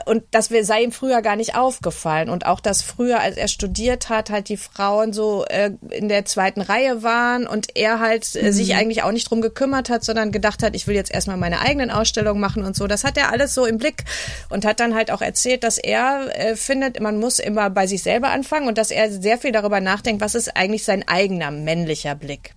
Und 0.06 0.24
das 0.32 0.50
sei 0.62 0.84
ihm 0.84 0.92
früher 0.92 1.22
gar 1.22 1.36
nicht 1.36 1.56
aufgefallen. 1.56 2.30
Und 2.30 2.46
auch, 2.46 2.60
dass 2.60 2.82
früher, 2.82 3.20
als 3.20 3.38
er 3.38 3.48
studiert 3.48 4.10
hat, 4.10 4.30
halt 4.30 4.50
die 4.50 4.58
Frauen 4.58 5.14
so 5.14 5.46
äh, 5.46 5.72
in 5.90 6.10
der 6.10 6.26
zweiten 6.26 6.62
Reihe 6.62 7.04
waren 7.04 7.48
und 7.48 7.76
er 7.76 8.00
halt 8.00 8.36
äh, 8.36 8.44
mhm. 8.44 8.52
sich 8.52 8.76
eigentlich 8.76 9.04
auch 9.04 9.12
nicht 9.12 9.30
drum 9.30 9.42
gekümmert 9.42 9.90
hat, 9.90 10.04
sondern 10.04 10.32
gedacht 10.32 10.64
hat, 10.64 10.76
ich 10.76 10.88
will 10.88 10.96
jetzt 10.96 11.12
erstmal 11.12 11.38
meine 11.38 11.60
eigenen 11.60 11.92
Ausstellungen 11.92 12.40
machen 12.40 12.64
und 12.64 12.76
so. 12.76 12.88
Das 12.88 13.04
hat 13.04 13.18
er 13.18 13.32
alles 13.32 13.54
so 13.54 13.66
im 13.66 13.78
Blick 13.78 14.04
und 14.50 14.66
hat 14.66 14.80
dann 14.80 14.96
halt 14.96 15.12
auch 15.12 15.22
erzählt, 15.22 15.64
dass 15.64 15.78
er 15.78 16.28
äh, 16.34 16.56
findet, 16.56 17.00
man 17.02 17.20
muss 17.20 17.40
immer 17.40 17.70
bei 17.70 17.88
sich 17.88 18.04
selber 18.04 18.30
anfangen 18.30 18.68
und 18.68 18.78
dass 18.78 18.92
er 18.92 19.12
sehr 19.12 19.38
viel 19.38 19.52
darüber 19.52 19.82
nachdenkt, 19.82 20.22
was 20.22 20.36
ist 20.36 20.56
eigentlich 20.56 20.84
sein 20.84 21.08
eigener 21.08 21.52
männlicher 21.52 22.16
Blick. 22.16 22.54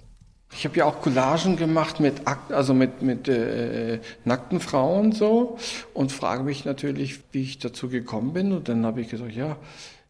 Ich 0.58 0.64
habe 0.64 0.76
ja 0.76 0.86
auch 0.86 1.00
Collagen 1.00 1.56
gemacht 1.56 2.00
mit 2.00 2.22
also 2.48 2.74
mit 2.74 3.00
mit 3.00 3.28
äh, 3.28 4.00
nackten 4.24 4.58
Frauen 4.58 5.12
so 5.12 5.56
und 5.94 6.10
frage 6.10 6.42
mich 6.42 6.64
natürlich, 6.64 7.20
wie 7.30 7.42
ich 7.42 7.58
dazu 7.58 7.88
gekommen 7.88 8.32
bin. 8.32 8.52
Und 8.52 8.68
dann 8.68 8.84
habe 8.84 9.00
ich 9.00 9.08
gesagt, 9.08 9.36
ja, 9.36 9.56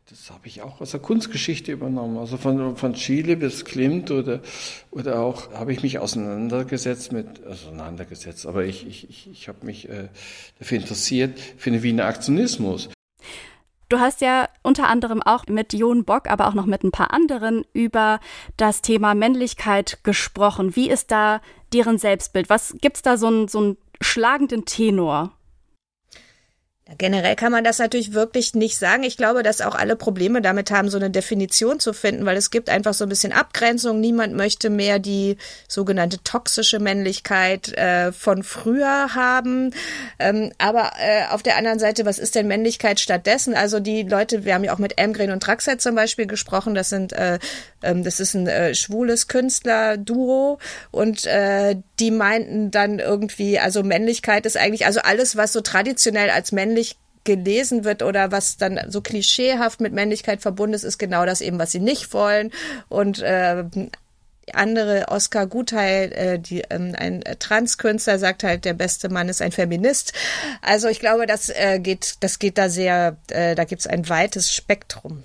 das 0.09 0.31
habe 0.31 0.47
ich 0.47 0.63
auch 0.63 0.81
aus 0.81 0.93
der 0.93 1.01
Kunstgeschichte 1.01 1.71
übernommen, 1.71 2.17
also 2.17 2.39
von 2.39 2.77
von 2.77 2.95
Chile 2.95 3.37
bis 3.37 3.67
Klimt 3.67 4.11
oder 4.11 4.41
oder 4.91 5.21
auch 5.21 5.53
habe 5.53 5.75
ich 5.75 5.83
mich 5.83 5.99
auseinandergesetzt 5.99 7.13
mit 7.13 7.47
auseinandergesetzt, 7.47 8.47
aber 8.47 8.65
ich 8.65 8.87
ich 8.87 9.11
ich, 9.11 9.31
ich 9.31 9.49
habe 9.49 9.67
mich 9.67 9.87
äh, 9.91 10.09
dafür 10.59 10.79
interessiert 10.79 11.39
für 11.59 11.71
den 11.71 11.83
Wiener 11.83 12.07
Aktionismus 12.07 12.89
Du 13.89 13.99
hast 14.01 14.21
ja 14.21 14.49
unter 14.63 14.89
anderem 14.89 15.23
auch 15.23 15.47
mit 15.47 15.73
Jon 15.73 16.05
Bock, 16.05 16.29
aber 16.29 16.49
auch 16.49 16.55
noch 16.55 16.67
mit 16.67 16.85
ein 16.85 16.91
paar 16.91 17.13
anderen 17.13 17.65
über 17.73 18.21
das 18.59 18.83
Thema 18.83 19.15
Männlichkeit 19.15 20.01
gesprochen. 20.03 20.77
Wie 20.77 20.91
ist 20.91 21.11
da 21.11 21.41
deren 21.73 21.97
Selbstbild? 21.99 22.51
Was 22.51 22.77
gibt's 22.81 23.01
da 23.01 23.17
so 23.17 23.29
einen 23.29 23.49
so 23.49 23.59
einen 23.59 23.77
schlagenden 24.01 24.67
Tenor? 24.67 25.33
Generell 26.97 27.37
kann 27.37 27.53
man 27.53 27.65
das 27.65 27.79
natürlich 27.79 28.15
wirklich 28.15 28.55
nicht 28.55 28.79
sagen. 28.79 29.03
Ich 29.03 29.19
glaube, 29.19 29.43
dass 29.43 29.61
auch 29.61 29.75
alle 29.75 29.95
Probleme 29.95 30.41
damit 30.41 30.71
haben, 30.71 30.89
so 30.89 30.97
eine 30.97 31.11
Definition 31.11 31.81
zu 31.81 31.93
finden, 31.93 32.25
weil 32.25 32.39
es 32.39 32.51
gibt 32.51 32.71
einfach 32.71 32.95
so 32.95 33.05
ein 33.05 33.11
bisschen 33.11 33.33
Abgrenzung. 33.33 34.01
Niemand 34.01 34.35
möchte 34.35 34.71
mehr 34.71 34.99
die 34.99 35.37
sogenannte 35.69 36.23
toxische 36.25 36.79
Männlichkeit 36.79 37.77
äh, 37.77 38.11
von 38.11 38.43
früher 38.43 39.15
haben. 39.15 39.75
Ähm, 40.19 40.51
aber 40.57 40.93
äh, 40.99 41.27
auf 41.31 41.43
der 41.43 41.59
anderen 41.59 41.79
Seite, 41.79 42.07
was 42.07 42.19
ist 42.19 42.35
denn 42.35 42.49
Männlichkeit 42.49 43.01
stattdessen? 43.01 43.55
Also 43.55 43.81
die 43.81 44.05
Leute, 44.05 44.47
wir 44.47 44.55
haben 44.55 44.65
ja 44.65 44.73
auch 44.73 44.79
mit 44.79 44.97
Emgren 44.97 45.31
und 45.31 45.47
Draxet 45.47 45.83
zum 45.83 45.95
Beispiel 45.95 46.27
gesprochen. 46.27 46.75
Das 46.75 46.89
sind, 46.89 47.13
äh, 47.13 47.39
ähm, 47.83 48.03
das 48.03 48.19
ist 48.19 48.33
ein 48.33 48.47
äh, 48.47 48.75
schwules 48.75 49.29
Künstler-Duo 49.29 50.59
und 50.91 51.27
äh, 51.27 51.77
die 52.01 52.11
meinten 52.11 52.71
dann 52.71 52.99
irgendwie, 52.99 53.59
also 53.59 53.83
Männlichkeit 53.83 54.47
ist 54.47 54.57
eigentlich, 54.57 54.87
also 54.87 55.01
alles, 55.01 55.37
was 55.37 55.53
so 55.53 55.61
traditionell 55.61 56.31
als 56.31 56.51
männlich 56.53 56.78
gelesen 57.25 57.85
wird 57.85 58.03
oder 58.03 58.33
was 58.33 58.57
dann 58.57 58.81
so 58.89 59.03
klischeehaft 59.03 59.81
mit 59.81 59.93
Männlichkeit 59.93 60.41
verbunden 60.41 60.75
ist, 60.75 60.85
ist 60.85 60.99
genau 60.99 61.27
das 61.27 61.43
eben, 61.43 61.59
was 61.59 61.73
sie 61.73 61.81
nicht 61.81 62.15
wollen. 62.15 62.51
Und 62.89 63.21
äh, 63.21 63.65
andere 64.55 65.09
Oscar 65.09 65.47
Gutheil, 65.47 66.13
äh, 66.13 66.39
die, 66.39 66.63
ähm, 66.71 66.95
ein 66.97 67.23
Transkünstler, 67.39 68.19
sagt 68.19 68.45
halt, 68.45 68.65
der 68.65 68.75
beste 68.75 69.09
Mann 69.09 69.29
ist 69.29 69.43
ein 69.43 69.53
Feminist. 69.53 70.13
Also 70.63 70.89
ich 70.89 71.01
glaube, 71.01 71.27
das 71.27 71.51
äh, 71.51 71.79
geht, 71.81 72.17
das 72.21 72.39
geht 72.39 72.57
da 72.57 72.69
sehr, 72.69 73.17
äh, 73.31 73.55
da 73.55 73.65
gibt 73.65 73.81
es 73.81 73.87
ein 73.87 74.09
weites 74.09 74.55
Spektrum. 74.55 75.25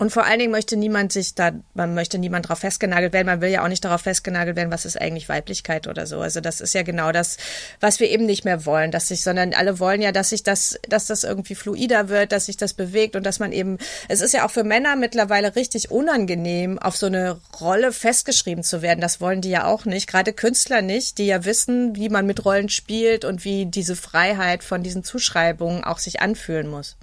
Und 0.00 0.12
vor 0.12 0.24
allen 0.24 0.38
Dingen 0.38 0.50
möchte 0.50 0.78
niemand 0.78 1.12
sich 1.12 1.34
da, 1.34 1.52
man 1.74 1.92
möchte 1.92 2.16
niemand 2.16 2.46
darauf 2.46 2.60
festgenagelt 2.60 3.12
werden. 3.12 3.26
Man 3.26 3.42
will 3.42 3.50
ja 3.50 3.62
auch 3.62 3.68
nicht 3.68 3.84
darauf 3.84 4.00
festgenagelt 4.00 4.56
werden, 4.56 4.70
was 4.70 4.86
ist 4.86 4.98
eigentlich 4.98 5.28
Weiblichkeit 5.28 5.86
oder 5.86 6.06
so. 6.06 6.22
Also 6.22 6.40
das 6.40 6.62
ist 6.62 6.72
ja 6.72 6.82
genau 6.82 7.12
das, 7.12 7.36
was 7.80 8.00
wir 8.00 8.08
eben 8.08 8.24
nicht 8.24 8.46
mehr 8.46 8.64
wollen, 8.64 8.92
dass 8.92 9.08
sich, 9.08 9.20
sondern 9.22 9.52
alle 9.52 9.78
wollen 9.78 10.00
ja, 10.00 10.10
dass 10.10 10.30
sich 10.30 10.42
das, 10.42 10.80
dass 10.88 11.04
das 11.04 11.22
irgendwie 11.22 11.54
fluider 11.54 12.08
wird, 12.08 12.32
dass 12.32 12.46
sich 12.46 12.56
das 12.56 12.72
bewegt 12.72 13.14
und 13.14 13.26
dass 13.26 13.40
man 13.40 13.52
eben, 13.52 13.76
es 14.08 14.22
ist 14.22 14.32
ja 14.32 14.46
auch 14.46 14.50
für 14.50 14.64
Männer 14.64 14.96
mittlerweile 14.96 15.54
richtig 15.54 15.90
unangenehm, 15.90 16.78
auf 16.78 16.96
so 16.96 17.04
eine 17.04 17.38
Rolle 17.60 17.92
festgeschrieben 17.92 18.64
zu 18.64 18.80
werden. 18.80 19.02
Das 19.02 19.20
wollen 19.20 19.42
die 19.42 19.50
ja 19.50 19.66
auch 19.66 19.84
nicht. 19.84 20.06
Gerade 20.06 20.32
Künstler 20.32 20.80
nicht, 20.80 21.18
die 21.18 21.26
ja 21.26 21.44
wissen, 21.44 21.94
wie 21.94 22.08
man 22.08 22.24
mit 22.24 22.42
Rollen 22.46 22.70
spielt 22.70 23.26
und 23.26 23.44
wie 23.44 23.66
diese 23.66 23.96
Freiheit 23.96 24.64
von 24.64 24.82
diesen 24.82 25.04
Zuschreibungen 25.04 25.84
auch 25.84 25.98
sich 25.98 26.22
anfühlen 26.22 26.68
muss. 26.68 26.96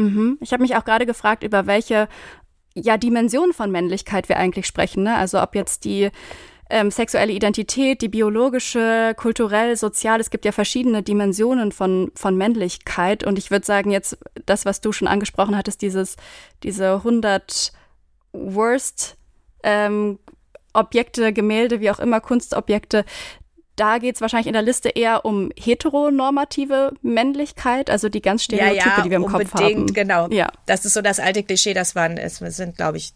Mhm. 0.00 0.38
Ich 0.40 0.52
habe 0.52 0.62
mich 0.62 0.76
auch 0.76 0.84
gerade 0.84 1.04
gefragt, 1.04 1.42
über 1.42 1.66
welche 1.66 2.08
ja, 2.74 2.96
Dimensionen 2.96 3.52
von 3.52 3.70
Männlichkeit 3.70 4.28
wir 4.28 4.36
eigentlich 4.36 4.66
sprechen. 4.66 5.02
Ne? 5.02 5.16
Also 5.16 5.42
ob 5.42 5.54
jetzt 5.54 5.84
die 5.84 6.10
ähm, 6.70 6.90
sexuelle 6.90 7.32
Identität, 7.32 8.00
die 8.00 8.08
biologische, 8.08 9.14
kulturell, 9.16 9.76
sozial, 9.76 10.20
es 10.20 10.30
gibt 10.30 10.44
ja 10.44 10.52
verschiedene 10.52 11.02
Dimensionen 11.02 11.72
von, 11.72 12.12
von 12.14 12.36
Männlichkeit. 12.36 13.24
Und 13.24 13.38
ich 13.38 13.50
würde 13.50 13.66
sagen, 13.66 13.90
jetzt 13.90 14.18
das, 14.46 14.64
was 14.64 14.80
du 14.80 14.92
schon 14.92 15.08
angesprochen 15.08 15.56
hattest, 15.56 15.82
dieses, 15.82 16.16
diese 16.62 16.94
100 16.94 17.72
Worst 18.32 19.16
ähm, 19.64 20.20
Objekte, 20.72 21.32
Gemälde, 21.32 21.80
wie 21.80 21.90
auch 21.90 21.98
immer, 21.98 22.20
Kunstobjekte, 22.20 23.04
da 23.80 23.96
geht 23.96 24.16
es 24.16 24.20
wahrscheinlich 24.20 24.46
in 24.46 24.52
der 24.52 24.62
Liste 24.62 24.90
eher 24.90 25.24
um 25.24 25.50
heteronormative 25.58 26.92
Männlichkeit, 27.00 27.88
also 27.88 28.10
die 28.10 28.20
ganz 28.20 28.44
Stereotype, 28.44 28.76
ja, 28.76 28.96
ja, 28.96 29.02
die 29.02 29.10
wir 29.10 29.16
im 29.16 29.26
Kopf 29.26 29.54
haben. 29.54 29.86
Genau. 29.86 30.28
Ja. 30.28 30.52
Das 30.66 30.84
ist 30.84 30.92
so 30.92 31.00
das 31.00 31.18
alte 31.18 31.42
Klischee, 31.42 31.72
das 31.72 31.94
waren, 31.94 32.18
es 32.18 32.36
sind, 32.38 32.76
glaube 32.76 32.98
ich, 32.98 33.14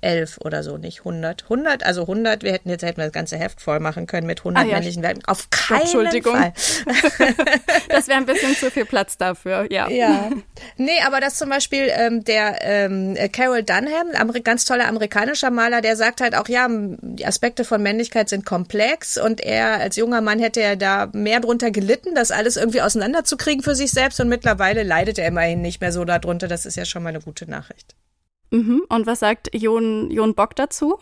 elf 0.00 0.38
oder 0.38 0.62
so, 0.62 0.76
nicht 0.76 1.00
100. 1.00 1.44
100, 1.44 1.84
also 1.84 2.02
100, 2.02 2.42
wir 2.42 2.52
hätten 2.52 2.68
jetzt 2.68 2.82
hätten 2.82 2.98
wir 2.98 3.04
das 3.04 3.12
ganze 3.12 3.36
Heft 3.36 3.60
voll 3.60 3.80
machen 3.80 4.06
können 4.06 4.26
mit 4.26 4.40
100 4.40 4.62
ah, 4.62 4.66
ja. 4.66 4.74
männlichen 4.74 5.02
Werten. 5.02 5.24
Auf 5.26 5.50
keinen 5.50 5.82
Entschuldigung. 5.82 6.36
Fall. 6.36 6.52
das 7.88 8.08
wäre 8.08 8.18
ein 8.18 8.26
bisschen 8.26 8.54
zu 8.54 8.70
viel 8.70 8.84
Platz 8.84 9.16
dafür, 9.16 9.66
ja. 9.70 9.88
Ja. 9.88 10.30
Nee, 10.76 11.00
aber 11.04 11.20
das 11.20 11.36
zum 11.36 11.48
Beispiel 11.48 11.90
ähm, 11.90 12.24
der 12.24 12.58
ähm, 12.62 13.16
Carol 13.32 13.62
Dunham, 13.62 14.12
ganz 14.44 14.64
toller 14.64 14.86
amerikanischer 14.88 15.50
Maler, 15.50 15.80
der 15.80 15.96
sagt 15.96 16.20
halt 16.20 16.34
auch, 16.34 16.48
ja, 16.48 16.68
die 16.70 17.26
Aspekte 17.26 17.64
von 17.64 17.82
Männlichkeit 17.82 18.28
sind 18.28 18.46
komplex 18.46 19.18
und 19.18 19.40
er 19.40 19.80
als 19.80 19.96
junger 19.96 20.20
Mann 20.20 20.38
hätte 20.38 20.60
er 20.60 20.76
da 20.76 21.08
mehr 21.12 21.40
drunter 21.40 21.70
gelitten, 21.70 22.14
das 22.14 22.30
alles 22.30 22.56
irgendwie 22.56 22.82
auseinanderzukriegen 22.82 23.62
für 23.62 23.74
sich 23.74 23.90
selbst 23.90 24.20
und 24.20 24.28
mittlerweile 24.28 24.82
leidet 24.82 25.18
er 25.18 25.26
immerhin 25.26 25.60
nicht 25.60 25.80
mehr 25.80 25.92
so 25.92 26.04
darunter. 26.04 26.48
Das 26.48 26.66
ist 26.66 26.76
ja 26.76 26.84
schon 26.84 27.02
mal 27.02 27.10
eine 27.10 27.20
gute 27.20 27.50
Nachricht. 27.50 27.94
Mhm. 28.50 28.82
Und 28.88 29.06
was 29.06 29.20
sagt 29.20 29.50
Jon, 29.54 30.10
Jon 30.10 30.34
Bock 30.34 30.56
dazu? 30.56 30.98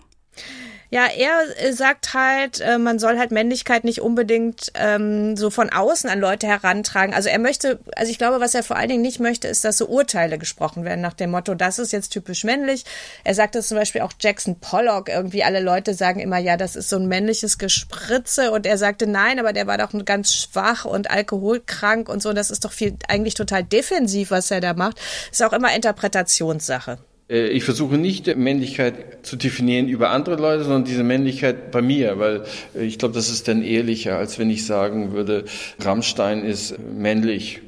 Ja, 0.90 1.04
er 1.04 1.42
äh, 1.58 1.72
sagt 1.74 2.14
halt, 2.14 2.60
äh, 2.60 2.78
man 2.78 2.98
soll 2.98 3.18
halt 3.18 3.30
Männlichkeit 3.30 3.84
nicht 3.84 4.00
unbedingt 4.00 4.72
ähm, 4.74 5.36
so 5.36 5.50
von 5.50 5.68
außen 5.68 6.08
an 6.08 6.18
Leute 6.18 6.46
herantragen. 6.46 7.14
Also 7.14 7.28
er 7.28 7.38
möchte, 7.38 7.78
also 7.94 8.10
ich 8.10 8.16
glaube, 8.16 8.40
was 8.40 8.54
er 8.54 8.62
vor 8.62 8.76
allen 8.76 8.88
Dingen 8.88 9.02
nicht 9.02 9.20
möchte, 9.20 9.48
ist, 9.48 9.66
dass 9.66 9.76
so 9.76 9.86
Urteile 9.86 10.38
gesprochen 10.38 10.86
werden 10.86 11.02
nach 11.02 11.12
dem 11.12 11.30
Motto, 11.30 11.54
das 11.54 11.78
ist 11.78 11.92
jetzt 11.92 12.08
typisch 12.08 12.42
männlich. 12.42 12.86
Er 13.22 13.34
sagt 13.34 13.54
das 13.54 13.68
zum 13.68 13.76
Beispiel 13.76 14.00
auch 14.00 14.14
Jackson 14.18 14.60
Pollock, 14.60 15.10
irgendwie 15.10 15.44
alle 15.44 15.60
Leute 15.60 15.92
sagen 15.92 16.20
immer, 16.20 16.38
ja, 16.38 16.56
das 16.56 16.74
ist 16.74 16.88
so 16.88 16.96
ein 16.96 17.06
männliches 17.06 17.58
Gespritze 17.58 18.50
und 18.50 18.64
er 18.64 18.78
sagte, 18.78 19.06
nein, 19.06 19.38
aber 19.38 19.52
der 19.52 19.66
war 19.66 19.76
doch 19.76 19.92
ganz 20.06 20.32
schwach 20.32 20.86
und 20.86 21.10
alkoholkrank 21.10 22.08
und 22.08 22.22
so. 22.22 22.32
Das 22.32 22.50
ist 22.50 22.64
doch 22.64 22.72
viel, 22.72 22.96
eigentlich 23.08 23.34
total 23.34 23.62
defensiv, 23.62 24.30
was 24.30 24.50
er 24.50 24.62
da 24.62 24.72
macht. 24.72 24.98
Ist 25.30 25.42
auch 25.42 25.52
immer 25.52 25.74
Interpretationssache. 25.74 26.98
Äh, 27.28 27.48
ich 27.48 27.64
versuche 27.64 27.98
nicht 27.98 28.34
Männlichkeit 28.36 29.26
zu 29.26 29.36
definieren 29.36 29.88
über 29.88 30.10
andere 30.10 30.36
Leute, 30.36 30.64
sondern 30.64 30.84
diese 30.84 31.04
Männlichkeit 31.04 31.70
bei 31.70 31.82
mir, 31.82 32.18
weil 32.18 32.44
äh, 32.74 32.84
ich 32.84 32.98
glaube, 32.98 33.14
das 33.14 33.30
ist 33.30 33.48
dann 33.48 33.62
ehrlicher, 33.62 34.16
als 34.16 34.38
wenn 34.38 34.50
ich 34.50 34.66
sagen 34.66 35.12
würde, 35.12 35.44
Rammstein 35.80 36.44
ist 36.44 36.76
männlich 36.78 37.60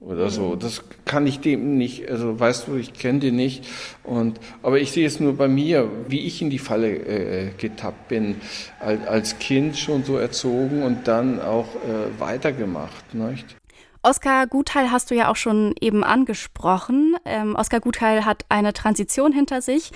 oder 0.00 0.30
so. 0.30 0.50
Mhm. 0.50 0.58
Das 0.60 0.82
kann 1.04 1.26
ich 1.26 1.40
dem 1.40 1.78
nicht, 1.78 2.08
also 2.10 2.38
weißt 2.38 2.68
du, 2.68 2.76
ich 2.76 2.92
kenne 2.94 3.20
den 3.20 3.36
nicht. 3.36 3.64
Und, 4.04 4.38
aber 4.62 4.78
ich 4.78 4.92
sehe 4.92 5.06
es 5.06 5.20
nur 5.20 5.36
bei 5.36 5.48
mir, 5.48 5.90
wie 6.08 6.20
ich 6.20 6.42
in 6.42 6.50
die 6.50 6.58
Falle 6.58 6.88
äh, 6.88 7.50
getappt 7.58 8.08
bin, 8.08 8.36
als, 8.80 9.06
als 9.06 9.38
Kind 9.38 9.76
schon 9.76 10.04
so 10.04 10.16
erzogen 10.16 10.82
und 10.82 11.08
dann 11.08 11.40
auch 11.40 11.66
äh, 11.76 12.20
weitergemacht. 12.20 13.14
Nicht? 13.14 13.56
Oskar 14.06 14.46
Gutheil 14.46 14.92
hast 14.92 15.10
du 15.10 15.16
ja 15.16 15.28
auch 15.28 15.34
schon 15.34 15.74
eben 15.80 16.04
angesprochen. 16.04 17.16
Ähm, 17.24 17.56
Oskar 17.56 17.80
Gutheil 17.80 18.24
hat 18.24 18.44
eine 18.48 18.72
Transition 18.72 19.32
hinter 19.32 19.60
sich. 19.60 19.90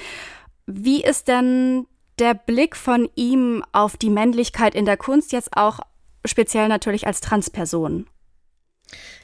Wie 0.67 1.01
ist 1.01 1.29
denn 1.29 1.87
der 2.19 2.35
Blick 2.35 2.75
von 2.75 3.09
ihm 3.15 3.65
auf 3.71 3.97
die 3.97 4.11
Männlichkeit 4.11 4.75
in 4.75 4.85
der 4.85 4.97
Kunst 4.97 5.31
jetzt 5.31 5.57
auch 5.57 5.79
speziell 6.25 6.67
natürlich 6.67 7.07
als 7.07 7.21
Transperson? 7.21 8.09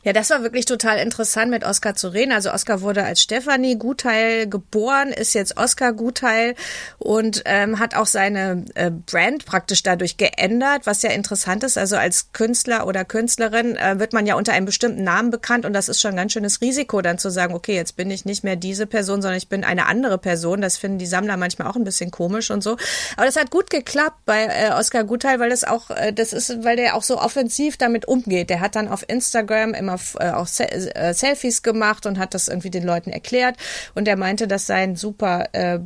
Ja, 0.06 0.12
das 0.12 0.30
war 0.30 0.44
wirklich 0.44 0.66
total 0.66 0.98
interessant 0.98 1.50
mit 1.50 1.64
Oskar 1.64 1.96
zu 1.96 2.06
reden. 2.06 2.30
Also 2.30 2.52
Oskar 2.52 2.80
wurde 2.80 3.02
als 3.02 3.20
Stefanie 3.20 3.76
Gutheil 3.76 4.48
geboren, 4.48 5.08
ist 5.08 5.34
jetzt 5.34 5.56
Oskar 5.56 5.94
Gutheil 5.94 6.54
und 6.98 7.42
ähm, 7.44 7.80
hat 7.80 7.96
auch 7.96 8.06
seine 8.06 8.64
äh, 8.76 8.92
Brand 8.92 9.46
praktisch 9.46 9.82
dadurch 9.82 10.16
geändert, 10.16 10.82
was 10.84 11.02
ja 11.02 11.10
interessant 11.10 11.64
ist. 11.64 11.76
Also 11.76 11.96
als 11.96 12.30
Künstler 12.32 12.86
oder 12.86 13.04
Künstlerin 13.04 13.74
äh, 13.74 13.98
wird 13.98 14.12
man 14.12 14.26
ja 14.26 14.36
unter 14.36 14.52
einem 14.52 14.66
bestimmten 14.66 15.02
Namen 15.02 15.32
bekannt 15.32 15.66
und 15.66 15.72
das 15.72 15.88
ist 15.88 16.00
schon 16.00 16.12
ein 16.12 16.18
ganz 16.18 16.34
schönes 16.34 16.60
Risiko, 16.60 17.02
dann 17.02 17.18
zu 17.18 17.28
sagen, 17.28 17.52
okay, 17.52 17.74
jetzt 17.74 17.96
bin 17.96 18.08
ich 18.08 18.24
nicht 18.24 18.44
mehr 18.44 18.54
diese 18.54 18.86
Person, 18.86 19.22
sondern 19.22 19.38
ich 19.38 19.48
bin 19.48 19.64
eine 19.64 19.86
andere 19.86 20.18
Person. 20.18 20.60
Das 20.60 20.76
finden 20.76 20.98
die 20.98 21.06
Sammler 21.06 21.36
manchmal 21.36 21.66
auch 21.66 21.74
ein 21.74 21.82
bisschen 21.82 22.12
komisch 22.12 22.52
und 22.52 22.62
so. 22.62 22.76
Aber 23.16 23.26
das 23.26 23.34
hat 23.34 23.50
gut 23.50 23.70
geklappt 23.70 24.20
bei 24.24 24.44
äh, 24.44 24.70
Oskar 24.70 25.02
Gutheil, 25.02 25.40
weil 25.40 25.50
das 25.50 25.64
auch, 25.64 25.90
äh, 25.90 26.12
das 26.12 26.32
ist, 26.32 26.62
weil 26.62 26.76
der 26.76 26.94
auch 26.94 27.02
so 27.02 27.18
offensiv 27.18 27.76
damit 27.76 28.06
umgeht. 28.06 28.50
Der 28.50 28.60
hat 28.60 28.76
dann 28.76 28.86
auf 28.86 29.04
Instagram 29.08 29.74
immer 29.74 29.95
äh, 30.18 30.30
auch 30.30 30.48
äh, 30.58 31.12
Selfies 31.12 31.62
gemacht 31.62 32.06
und 32.06 32.18
hat 32.18 32.34
das 32.34 32.48
irgendwie 32.48 32.70
den 32.70 32.84
Leuten 32.84 33.10
erklärt. 33.10 33.56
Und 33.94 34.08
er 34.08 34.16
meinte, 34.16 34.48
das 34.48 34.66
sei 34.66 34.82
ein 34.82 34.96
super 34.96 35.48
äh, 35.52 35.80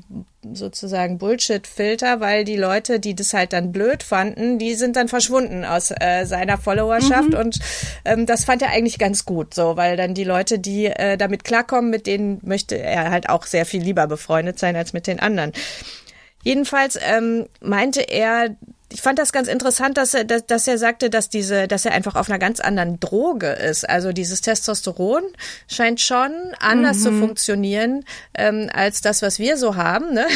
sozusagen 0.52 1.18
Bullshit-Filter, 1.18 2.20
weil 2.20 2.44
die 2.44 2.56
Leute, 2.56 2.98
die 2.98 3.14
das 3.14 3.34
halt 3.34 3.52
dann 3.52 3.72
blöd 3.72 4.02
fanden, 4.02 4.58
die 4.58 4.74
sind 4.74 4.96
dann 4.96 5.08
verschwunden 5.08 5.64
aus 5.64 5.90
äh, 5.90 6.24
seiner 6.24 6.56
Followerschaft 6.56 7.30
mhm. 7.30 7.38
und 7.38 7.58
ähm, 8.04 8.26
das 8.26 8.44
fand 8.44 8.62
er 8.62 8.70
eigentlich 8.70 8.98
ganz 8.98 9.24
gut, 9.24 9.54
so, 9.54 9.76
weil 9.76 9.96
dann 9.96 10.14
die 10.14 10.24
Leute, 10.24 10.58
die 10.58 10.86
äh, 10.86 11.18
damit 11.18 11.44
klarkommen, 11.44 11.90
mit 11.90 12.06
denen 12.06 12.40
möchte 12.42 12.78
er 12.78 13.10
halt 13.10 13.28
auch 13.28 13.44
sehr 13.44 13.66
viel 13.66 13.82
lieber 13.82 14.06
befreundet 14.06 14.58
sein 14.58 14.76
als 14.76 14.92
mit 14.92 15.06
den 15.06 15.20
anderen. 15.20 15.52
Jedenfalls 16.42 16.98
ähm, 17.02 17.46
meinte 17.60 18.00
er, 18.00 18.56
ich 18.92 19.02
fand 19.02 19.18
das 19.18 19.32
ganz 19.32 19.48
interessant, 19.48 19.96
dass 19.96 20.14
er, 20.14 20.24
dass, 20.24 20.46
dass 20.46 20.66
er 20.66 20.78
sagte, 20.78 21.10
dass 21.10 21.28
diese, 21.28 21.68
dass 21.68 21.84
er 21.84 21.92
einfach 21.92 22.16
auf 22.16 22.28
einer 22.28 22.38
ganz 22.38 22.60
anderen 22.60 22.98
Droge 22.98 23.48
ist. 23.48 23.88
Also 23.88 24.12
dieses 24.12 24.40
Testosteron 24.40 25.22
scheint 25.68 26.00
schon 26.00 26.32
anders 26.58 26.98
mhm. 26.98 27.02
zu 27.02 27.12
funktionieren 27.12 28.04
ähm, 28.34 28.68
als 28.72 29.00
das, 29.00 29.22
was 29.22 29.38
wir 29.38 29.56
so 29.56 29.76
haben. 29.76 30.12
Ne? 30.12 30.26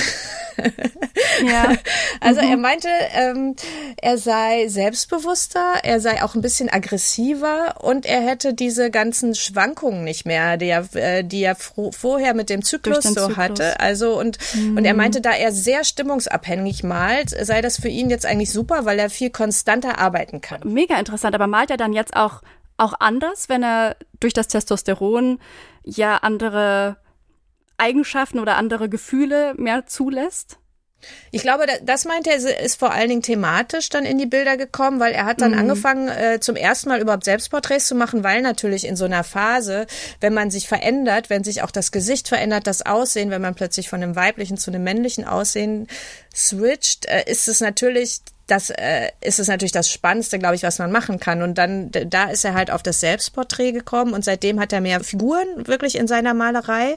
Ja. 1.45 1.73
also 2.21 2.41
mhm. 2.43 2.49
er 2.49 2.57
meinte, 2.57 2.89
ähm, 3.15 3.57
er 4.01 4.19
sei 4.19 4.69
selbstbewusster, 4.69 5.75
er 5.83 6.01
sei 6.01 6.23
auch 6.23 6.35
ein 6.35 6.43
bisschen 6.43 6.69
aggressiver 6.71 7.83
und 7.83 8.07
er 8.07 8.21
hätte 8.21 8.55
diese 8.55 8.91
ganzen 8.91 9.35
Schwankungen 9.35 10.05
nicht 10.05 10.27
mehr, 10.27 10.57
die 10.57 10.69
er, 10.69 10.87
äh, 10.95 11.25
die 11.25 11.43
er 11.43 11.57
vorher 11.57 12.35
mit 12.35 12.51
dem 12.51 12.63
Zyklus 12.63 13.03
so 13.05 13.15
Zyklus. 13.15 13.37
hatte. 13.37 13.81
Also 13.81 14.19
und 14.19 14.39
mhm. 14.55 14.77
und 14.77 14.85
er 14.85 14.95
meinte, 14.95 15.21
da 15.21 15.33
er 15.33 15.51
sehr 15.51 15.83
stimmungsabhängig 15.83 16.85
malt, 16.85 17.31
sei 17.31 17.61
das 17.61 17.81
für 17.81 17.89
ihn 17.89 18.11
jetzt 18.11 18.27
eigentlich 18.27 18.35
eigentlich 18.35 18.53
super, 18.53 18.85
weil 18.85 18.99
er 18.99 19.11
viel 19.11 19.31
konstanter 19.31 19.99
arbeiten 19.99 20.41
kann. 20.41 20.61
Mega 20.65 20.99
interessant, 20.99 21.35
aber 21.35 21.47
malt 21.47 21.71
er 21.71 21.77
dann 21.77 21.93
jetzt 21.93 22.17
auch, 22.17 22.43
auch 22.77 22.95
anders, 22.99 23.49
wenn 23.49 23.63
er 23.63 23.97
durch 24.21 24.33
das 24.33 24.49
Testosteron 24.49 25.39
ja 25.85 26.17
andere 26.17 26.97
Eigenschaften 27.77 28.39
oder 28.39 28.57
andere 28.57 28.89
Gefühle 28.89 29.55
mehr 29.57 29.87
zulässt? 29.87 30.59
Ich 31.31 31.43
glaube, 31.43 31.67
das 31.83 32.05
meint 32.05 32.27
er, 32.27 32.37
ist 32.37 32.79
vor 32.79 32.93
allen 32.93 33.09
Dingen 33.09 33.23
thematisch 33.23 33.89
dann 33.89 34.05
in 34.05 34.19
die 34.19 34.27
Bilder 34.27 34.57
gekommen, 34.57 35.01
weil 35.01 35.13
er 35.13 35.27
hat 35.27 35.41
dann 35.41 35.53
mhm. 35.53 35.59
angefangen, 35.59 36.09
äh, 36.09 36.41
zum 36.41 36.57
ersten 36.57 36.89
Mal 36.89 37.01
überhaupt 37.01 37.25
Selbstporträts 37.25 37.87
zu 37.89 37.95
machen, 37.95 38.25
weil 38.25 38.43
natürlich 38.43 38.87
in 38.87 38.97
so 38.97 39.05
einer 39.05 39.25
Phase, 39.25 39.87
wenn 40.21 40.35
man 40.35 40.51
sich 40.51 40.69
verändert, 40.69 41.31
wenn 41.31 41.45
sich 41.45 41.63
auch 41.63 41.71
das 41.71 41.93
Gesicht 41.93 42.29
verändert, 42.29 42.67
das 42.67 42.87
Aussehen, 42.87 43.31
wenn 43.31 43.43
man 43.43 43.55
plötzlich 43.55 43.89
von 43.89 44.03
einem 44.03 44.17
weiblichen 44.17 44.57
zu 44.57 44.71
einem 44.71 44.85
männlichen 44.85 45.25
Aussehen 45.25 45.89
switcht, 46.35 47.07
äh, 47.07 47.25
ist 47.31 47.49
es 47.49 47.61
natürlich 47.61 48.21
das 48.47 48.69
äh, 48.71 49.09
ist 49.23 49.39
es 49.39 49.49
natürlich 49.49 49.73
das 49.73 49.91
Spannendste, 49.91 50.39
glaube 50.39 50.55
ich, 50.55 50.63
was 50.63 50.79
man 50.79 50.93
machen 50.93 51.19
kann. 51.19 51.43
Und 51.43 51.57
dann, 51.57 51.91
da 51.91 52.25
ist 52.25 52.45
er 52.45 52.55
halt 52.55 52.71
auf 52.71 52.83
das 52.83 53.01
Selbstporträt 53.01 53.73
gekommen 53.73 54.13
und 54.13 54.25
seitdem 54.25 54.61
hat 54.61 54.73
er 54.73 54.83
mehr 54.83 55.01
Figuren 55.01 55.67
wirklich 55.67 55.97
in 55.97 56.07
seiner 56.07 56.35
Malerei. 56.35 56.97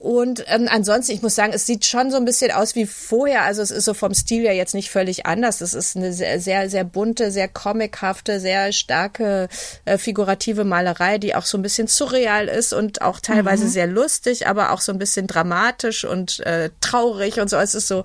Und 0.00 0.44
ähm, 0.48 0.66
ansonsten, 0.68 1.12
ich 1.12 1.22
muss 1.22 1.36
sagen, 1.36 1.52
es 1.54 1.66
sieht 1.66 1.84
schon 1.84 2.10
so 2.10 2.16
ein 2.16 2.24
bisschen 2.24 2.50
aus 2.50 2.74
wie 2.74 2.86
vorher. 2.86 3.42
Also 3.42 3.62
es 3.62 3.70
ist 3.70 3.84
so 3.84 3.94
vom 3.94 4.14
Stil 4.14 4.42
ja 4.42 4.52
jetzt 4.52 4.74
nicht 4.74 4.90
völlig 4.90 5.26
anders. 5.26 5.60
Es 5.60 5.74
ist 5.74 5.96
eine 5.96 6.12
sehr, 6.12 6.40
sehr, 6.40 6.68
sehr 6.68 6.84
bunte, 6.84 7.30
sehr 7.30 7.48
comichafte, 7.48 8.40
sehr 8.40 8.72
starke 8.72 9.48
äh, 9.84 9.96
figurative 9.96 10.64
Malerei, 10.64 11.18
die 11.18 11.36
auch 11.36 11.44
so 11.44 11.56
ein 11.56 11.62
bisschen 11.62 11.86
surreal 11.86 12.48
ist 12.48 12.72
und 12.72 13.02
auch 13.02 13.20
teilweise 13.20 13.66
mhm. 13.66 13.70
sehr 13.70 13.86
lustig, 13.86 14.48
aber 14.48 14.72
auch 14.72 14.80
so 14.80 14.90
ein 14.90 14.98
bisschen 14.98 15.28
dramatisch 15.28 16.04
und 16.04 16.40
äh, 16.40 16.70
traurig 16.80 17.38
und 17.38 17.48
so. 17.48 17.58
Es 17.58 17.76
ist 17.76 17.86
so 17.86 18.02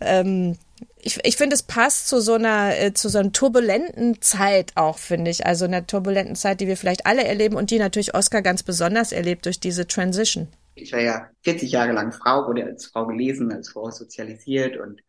ähm, 0.00 0.56
ich, 1.02 1.18
ich 1.24 1.36
finde, 1.36 1.54
es 1.54 1.62
passt 1.62 2.08
zu 2.08 2.20
so 2.20 2.34
einer, 2.34 2.78
äh, 2.78 2.92
zu 2.92 3.08
so 3.08 3.18
einer 3.18 3.32
turbulenten 3.32 4.20
Zeit 4.20 4.72
auch, 4.74 4.98
finde 4.98 5.30
ich. 5.30 5.46
Also 5.46 5.64
einer 5.64 5.86
turbulenten 5.86 6.36
Zeit, 6.36 6.60
die 6.60 6.66
wir 6.66 6.76
vielleicht 6.76 7.06
alle 7.06 7.24
erleben 7.24 7.56
und 7.56 7.70
die 7.70 7.78
natürlich 7.78 8.14
Oscar 8.14 8.42
ganz 8.42 8.62
besonders 8.62 9.12
erlebt 9.12 9.46
durch 9.46 9.60
diese 9.60 9.86
Transition. 9.86 10.48
Ich 10.74 10.92
war 10.92 11.00
ja 11.00 11.28
40 11.42 11.72
Jahre 11.72 11.92
lang 11.92 12.12
Frau, 12.12 12.46
wurde 12.46 12.64
als 12.64 12.86
Frau 12.86 13.06
gelesen, 13.06 13.52
als 13.52 13.70
Frau 13.70 13.90
sozialisiert 13.90 14.76
und 14.76 15.00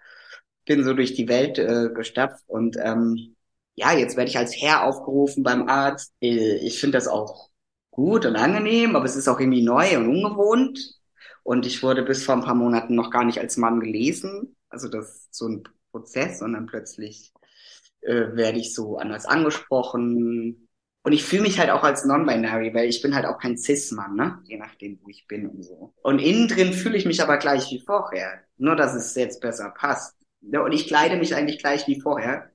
bin 0.65 0.83
so 0.83 0.93
durch 0.93 1.13
die 1.13 1.27
Welt 1.27 1.57
äh, 1.59 1.89
gestapft 1.93 2.43
und 2.47 2.77
ähm, 2.81 3.35
ja, 3.75 3.93
jetzt 3.93 4.17
werde 4.17 4.29
ich 4.29 4.37
als 4.37 4.55
Herr 4.55 4.83
aufgerufen 4.83 5.43
beim 5.43 5.67
Arzt. 5.67 6.13
Äh, 6.21 6.57
ich 6.57 6.79
finde 6.79 6.97
das 6.97 7.07
auch 7.07 7.49
gut 7.89 8.25
und 8.25 8.35
angenehm, 8.35 8.95
aber 8.95 9.05
es 9.05 9.15
ist 9.15 9.27
auch 9.27 9.39
irgendwie 9.39 9.63
neu 9.63 9.97
und 9.97 10.07
ungewohnt. 10.07 10.99
Und 11.43 11.65
ich 11.65 11.81
wurde 11.81 12.03
bis 12.03 12.23
vor 12.23 12.35
ein 12.35 12.43
paar 12.43 12.55
Monaten 12.55 12.95
noch 12.95 13.09
gar 13.09 13.23
nicht 13.23 13.39
als 13.39 13.57
Mann 13.57 13.79
gelesen. 13.79 14.55
Also 14.71 14.87
das 14.89 15.07
ist 15.27 15.35
so 15.35 15.47
ein 15.47 15.63
Prozess, 15.91 16.39
sondern 16.39 16.65
plötzlich 16.65 17.33
äh, 18.01 18.35
werde 18.35 18.59
ich 18.59 18.73
so 18.73 18.97
anders 18.97 19.25
angesprochen. 19.25 20.67
Und 21.03 21.13
ich 21.13 21.23
fühle 21.23 21.43
mich 21.43 21.59
halt 21.59 21.71
auch 21.71 21.83
als 21.83 22.05
non-binary, 22.05 22.73
weil 22.73 22.87
ich 22.89 23.01
bin 23.01 23.15
halt 23.15 23.25
auch 23.25 23.39
kein 23.39 23.57
Cis-Mann, 23.57 24.15
ne? 24.15 24.39
Je 24.45 24.57
nachdem, 24.57 24.99
wo 25.03 25.09
ich 25.09 25.27
bin 25.27 25.47
und 25.47 25.63
so. 25.63 25.93
Und 26.03 26.19
innen 26.19 26.47
drin 26.47 26.73
fühle 26.73 26.97
ich 26.97 27.05
mich 27.05 27.21
aber 27.21 27.37
gleich 27.37 27.71
wie 27.71 27.79
vorher. 27.79 28.41
Nur, 28.57 28.75
dass 28.75 28.93
es 28.93 29.15
jetzt 29.15 29.41
besser 29.41 29.71
passt. 29.71 30.15
Ja, 30.41 30.61
und 30.61 30.71
ich 30.73 30.87
kleide 30.87 31.17
mich 31.17 31.35
eigentlich 31.35 31.59
gleich 31.59 31.87
wie 31.87 31.99
vorher. 32.01 32.51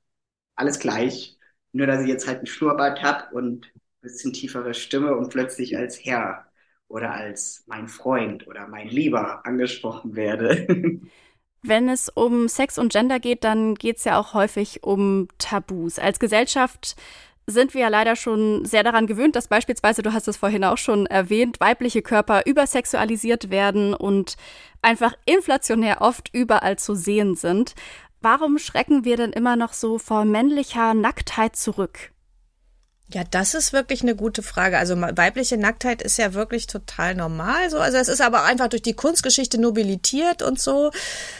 Alles 0.54 0.78
gleich. 0.78 1.36
Nur, 1.72 1.86
dass 1.86 2.02
ich 2.02 2.08
jetzt 2.08 2.26
halt 2.26 2.38
einen 2.38 2.46
Schnurrbart 2.46 3.02
hab 3.02 3.32
und 3.32 3.66
ein 3.66 3.80
bisschen 4.02 4.32
tiefere 4.32 4.74
Stimme 4.74 5.16
und 5.16 5.30
plötzlich 5.30 5.76
als 5.76 6.04
Herr 6.04 6.46
oder 6.88 7.12
als 7.12 7.64
mein 7.66 7.88
Freund 7.88 8.46
oder 8.46 8.66
mein 8.68 8.88
Lieber 8.88 9.44
angesprochen 9.46 10.14
werde. 10.16 11.00
Wenn 11.66 11.88
es 11.88 12.08
um 12.08 12.46
Sex 12.48 12.78
und 12.78 12.92
Gender 12.92 13.18
geht, 13.18 13.42
dann 13.42 13.74
geht 13.74 13.96
es 13.96 14.04
ja 14.04 14.20
auch 14.20 14.34
häufig 14.34 14.84
um 14.84 15.26
Tabus. 15.38 15.98
Als 15.98 16.20
Gesellschaft 16.20 16.94
sind 17.48 17.74
wir 17.74 17.80
ja 17.80 17.88
leider 17.88 18.14
schon 18.14 18.64
sehr 18.64 18.84
daran 18.84 19.08
gewöhnt, 19.08 19.34
dass 19.34 19.48
beispielsweise, 19.48 20.02
du 20.02 20.12
hast 20.12 20.28
es 20.28 20.36
vorhin 20.36 20.62
auch 20.62 20.78
schon 20.78 21.06
erwähnt, 21.06 21.58
weibliche 21.58 22.02
Körper 22.02 22.46
übersexualisiert 22.46 23.50
werden 23.50 23.94
und 23.94 24.36
einfach 24.80 25.14
inflationär 25.24 26.02
oft 26.02 26.32
überall 26.32 26.78
zu 26.78 26.94
sehen 26.94 27.34
sind. 27.34 27.74
Warum 28.20 28.58
schrecken 28.58 29.04
wir 29.04 29.16
denn 29.16 29.32
immer 29.32 29.56
noch 29.56 29.72
so 29.72 29.98
vor 29.98 30.24
männlicher 30.24 30.94
Nacktheit 30.94 31.56
zurück? 31.56 32.12
Ja, 33.14 33.22
das 33.30 33.54
ist 33.54 33.72
wirklich 33.72 34.02
eine 34.02 34.16
gute 34.16 34.42
Frage. 34.42 34.78
Also 34.78 35.00
weibliche 35.00 35.56
Nacktheit 35.56 36.02
ist 36.02 36.18
ja 36.18 36.34
wirklich 36.34 36.66
total 36.66 37.14
normal 37.14 37.70
so. 37.70 37.78
Also 37.78 37.98
es 37.98 38.08
ist 38.08 38.20
aber 38.20 38.42
einfach 38.42 38.66
durch 38.66 38.82
die 38.82 38.94
Kunstgeschichte 38.94 39.60
nobilitiert 39.60 40.42
und 40.42 40.60
so. 40.60 40.90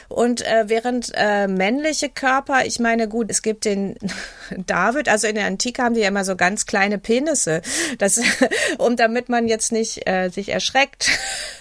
Und 0.08 0.42
äh, 0.42 0.68
während 0.68 1.10
äh, 1.14 1.48
männliche 1.48 2.08
Körper, 2.08 2.64
ich 2.64 2.78
meine, 2.78 3.08
gut, 3.08 3.30
es 3.30 3.42
gibt 3.42 3.64
den 3.64 3.96
David, 4.66 5.08
also 5.08 5.26
in 5.26 5.34
der 5.34 5.46
Antike 5.46 5.82
haben 5.82 5.94
die 5.94 6.02
ja 6.02 6.08
immer 6.08 6.24
so 6.24 6.36
ganz 6.36 6.66
kleine 6.66 6.98
Penisse. 6.98 7.62
Das, 7.98 8.20
und 8.78 9.00
damit 9.00 9.28
man 9.28 9.48
jetzt 9.48 9.72
nicht 9.72 10.06
äh, 10.06 10.28
sich 10.28 10.50
erschreckt, 10.50 11.10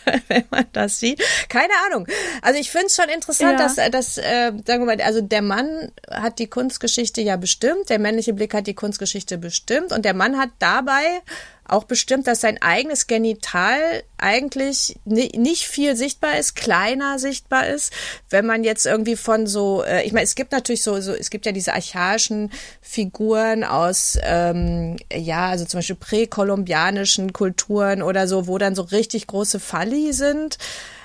wenn 0.27 0.43
man 0.51 0.65
das 0.71 0.99
sieht. 0.99 1.23
Keine 1.49 1.73
Ahnung. 1.87 2.07
Also 2.43 2.59
ich 2.59 2.69
finde 2.69 2.87
es 2.87 2.95
schon 2.95 3.09
interessant, 3.09 3.59
ja. 3.59 3.65
dass, 3.65 3.79
äh, 3.79 3.89
dass 3.89 4.19
äh, 4.19 4.51
sagen 4.67 4.85
wir 4.85 4.95
mal, 4.95 5.01
also 5.01 5.21
der 5.21 5.41
Mann 5.41 5.91
hat 6.11 6.37
die 6.37 6.47
Kunstgeschichte 6.47 7.21
ja 7.21 7.37
bestimmt, 7.37 7.89
der 7.89 7.97
männliche 7.97 8.33
Blick 8.33 8.53
hat 8.53 8.67
die 8.67 8.75
Kunstgeschichte 8.75 9.39
bestimmt 9.39 9.94
und 9.95 10.05
der 10.05 10.13
Mann 10.13 10.37
hat 10.37 10.49
dabei 10.59 11.21
auch 11.67 11.85
bestimmt, 11.85 12.27
dass 12.27 12.41
sein 12.41 12.61
eigenes 12.61 13.07
Genital 13.07 14.03
eigentlich 14.17 14.97
nicht 15.05 15.67
viel 15.67 15.95
sichtbar 15.95 16.37
ist, 16.37 16.55
kleiner 16.55 17.17
sichtbar 17.17 17.67
ist. 17.67 17.91
Wenn 18.29 18.45
man 18.45 18.63
jetzt 18.63 18.85
irgendwie 18.85 19.15
von 19.15 19.47
so, 19.47 19.83
äh, 19.83 20.03
ich 20.03 20.13
meine, 20.13 20.25
es 20.25 20.35
gibt 20.35 20.51
natürlich 20.51 20.83
so, 20.83 21.01
so, 21.01 21.11
es 21.13 21.31
gibt 21.31 21.45
ja 21.45 21.51
diese 21.51 21.73
archaischen 21.73 22.51
Figuren 22.81 23.63
aus, 23.63 24.17
ähm, 24.21 24.97
ja, 25.11 25.47
also 25.49 25.65
zum 25.65 25.79
Beispiel 25.79 25.95
präkolumbianischen 25.95 27.33
Kulturen 27.33 28.03
oder 28.03 28.27
so, 28.27 28.47
wo 28.47 28.59
dann 28.59 28.75
so 28.75 28.83
richtig 28.83 29.25
große 29.25 29.59
Falli 29.59 30.13
sind. 30.13 30.59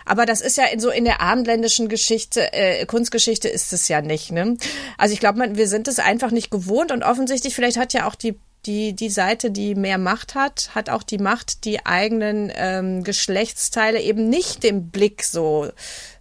Aber 0.05 0.26
das 0.26 0.40
ist 0.40 0.57
ja 0.57 0.64
in 0.64 0.81
so 0.81 0.90
in 0.90 1.05
der 1.05 1.20
abendländischen 1.20 1.88
Geschichte, 1.88 2.53
äh, 2.53 2.85
Kunstgeschichte 2.85 3.48
ist 3.48 3.72
es 3.72 3.88
ja 3.88 4.03
nicht. 4.03 4.33
Ne? 4.33 4.57
Also 4.98 5.14
ich 5.14 5.20
glaube, 5.20 5.57
wir 5.57 5.68
sind 5.68 5.88
es 5.88 6.00
einfach 6.00 6.33
nicht 6.33 6.50
gewohnt 6.50 6.92
und 6.92 7.03
offensichtlich 7.03 7.55
vielleicht 7.55 7.79
hat 7.79 7.92
ja 7.92 8.07
auch 8.07 8.14
die 8.14 8.38
die, 8.66 8.94
die 8.94 9.09
Seite, 9.09 9.51
die 9.51 9.75
mehr 9.75 9.99
Macht 9.99 10.35
hat, 10.35 10.75
hat 10.75 10.90
auch 10.90 11.03
die 11.03 11.18
Macht, 11.18 11.64
die 11.64 11.87
eigenen 11.87 12.53
ähm, 12.55 13.03
Geschlechtsteile 13.05 14.01
eben 14.01 14.29
nicht 14.29 14.62
dem 14.62 14.90
Blick 14.90 15.23
so, 15.23 15.70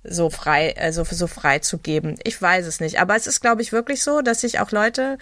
so 0.04 0.30
frei, 0.30 0.76
also 0.78 1.04
so 1.04 1.28
frei 1.28 1.60
zu 1.60 1.78
geben. 1.78 2.16
Ich 2.24 2.42
weiß 2.42 2.66
es 2.66 2.80
nicht. 2.80 3.00
Aber 3.00 3.16
es 3.16 3.28
ist, 3.28 3.42
glaube 3.42 3.62
ich, 3.62 3.72
wirklich 3.72 4.04
so, 4.04 4.22
dass 4.22 4.42
sich 4.42 4.60
auch 4.60 4.72
Leute 4.72 5.18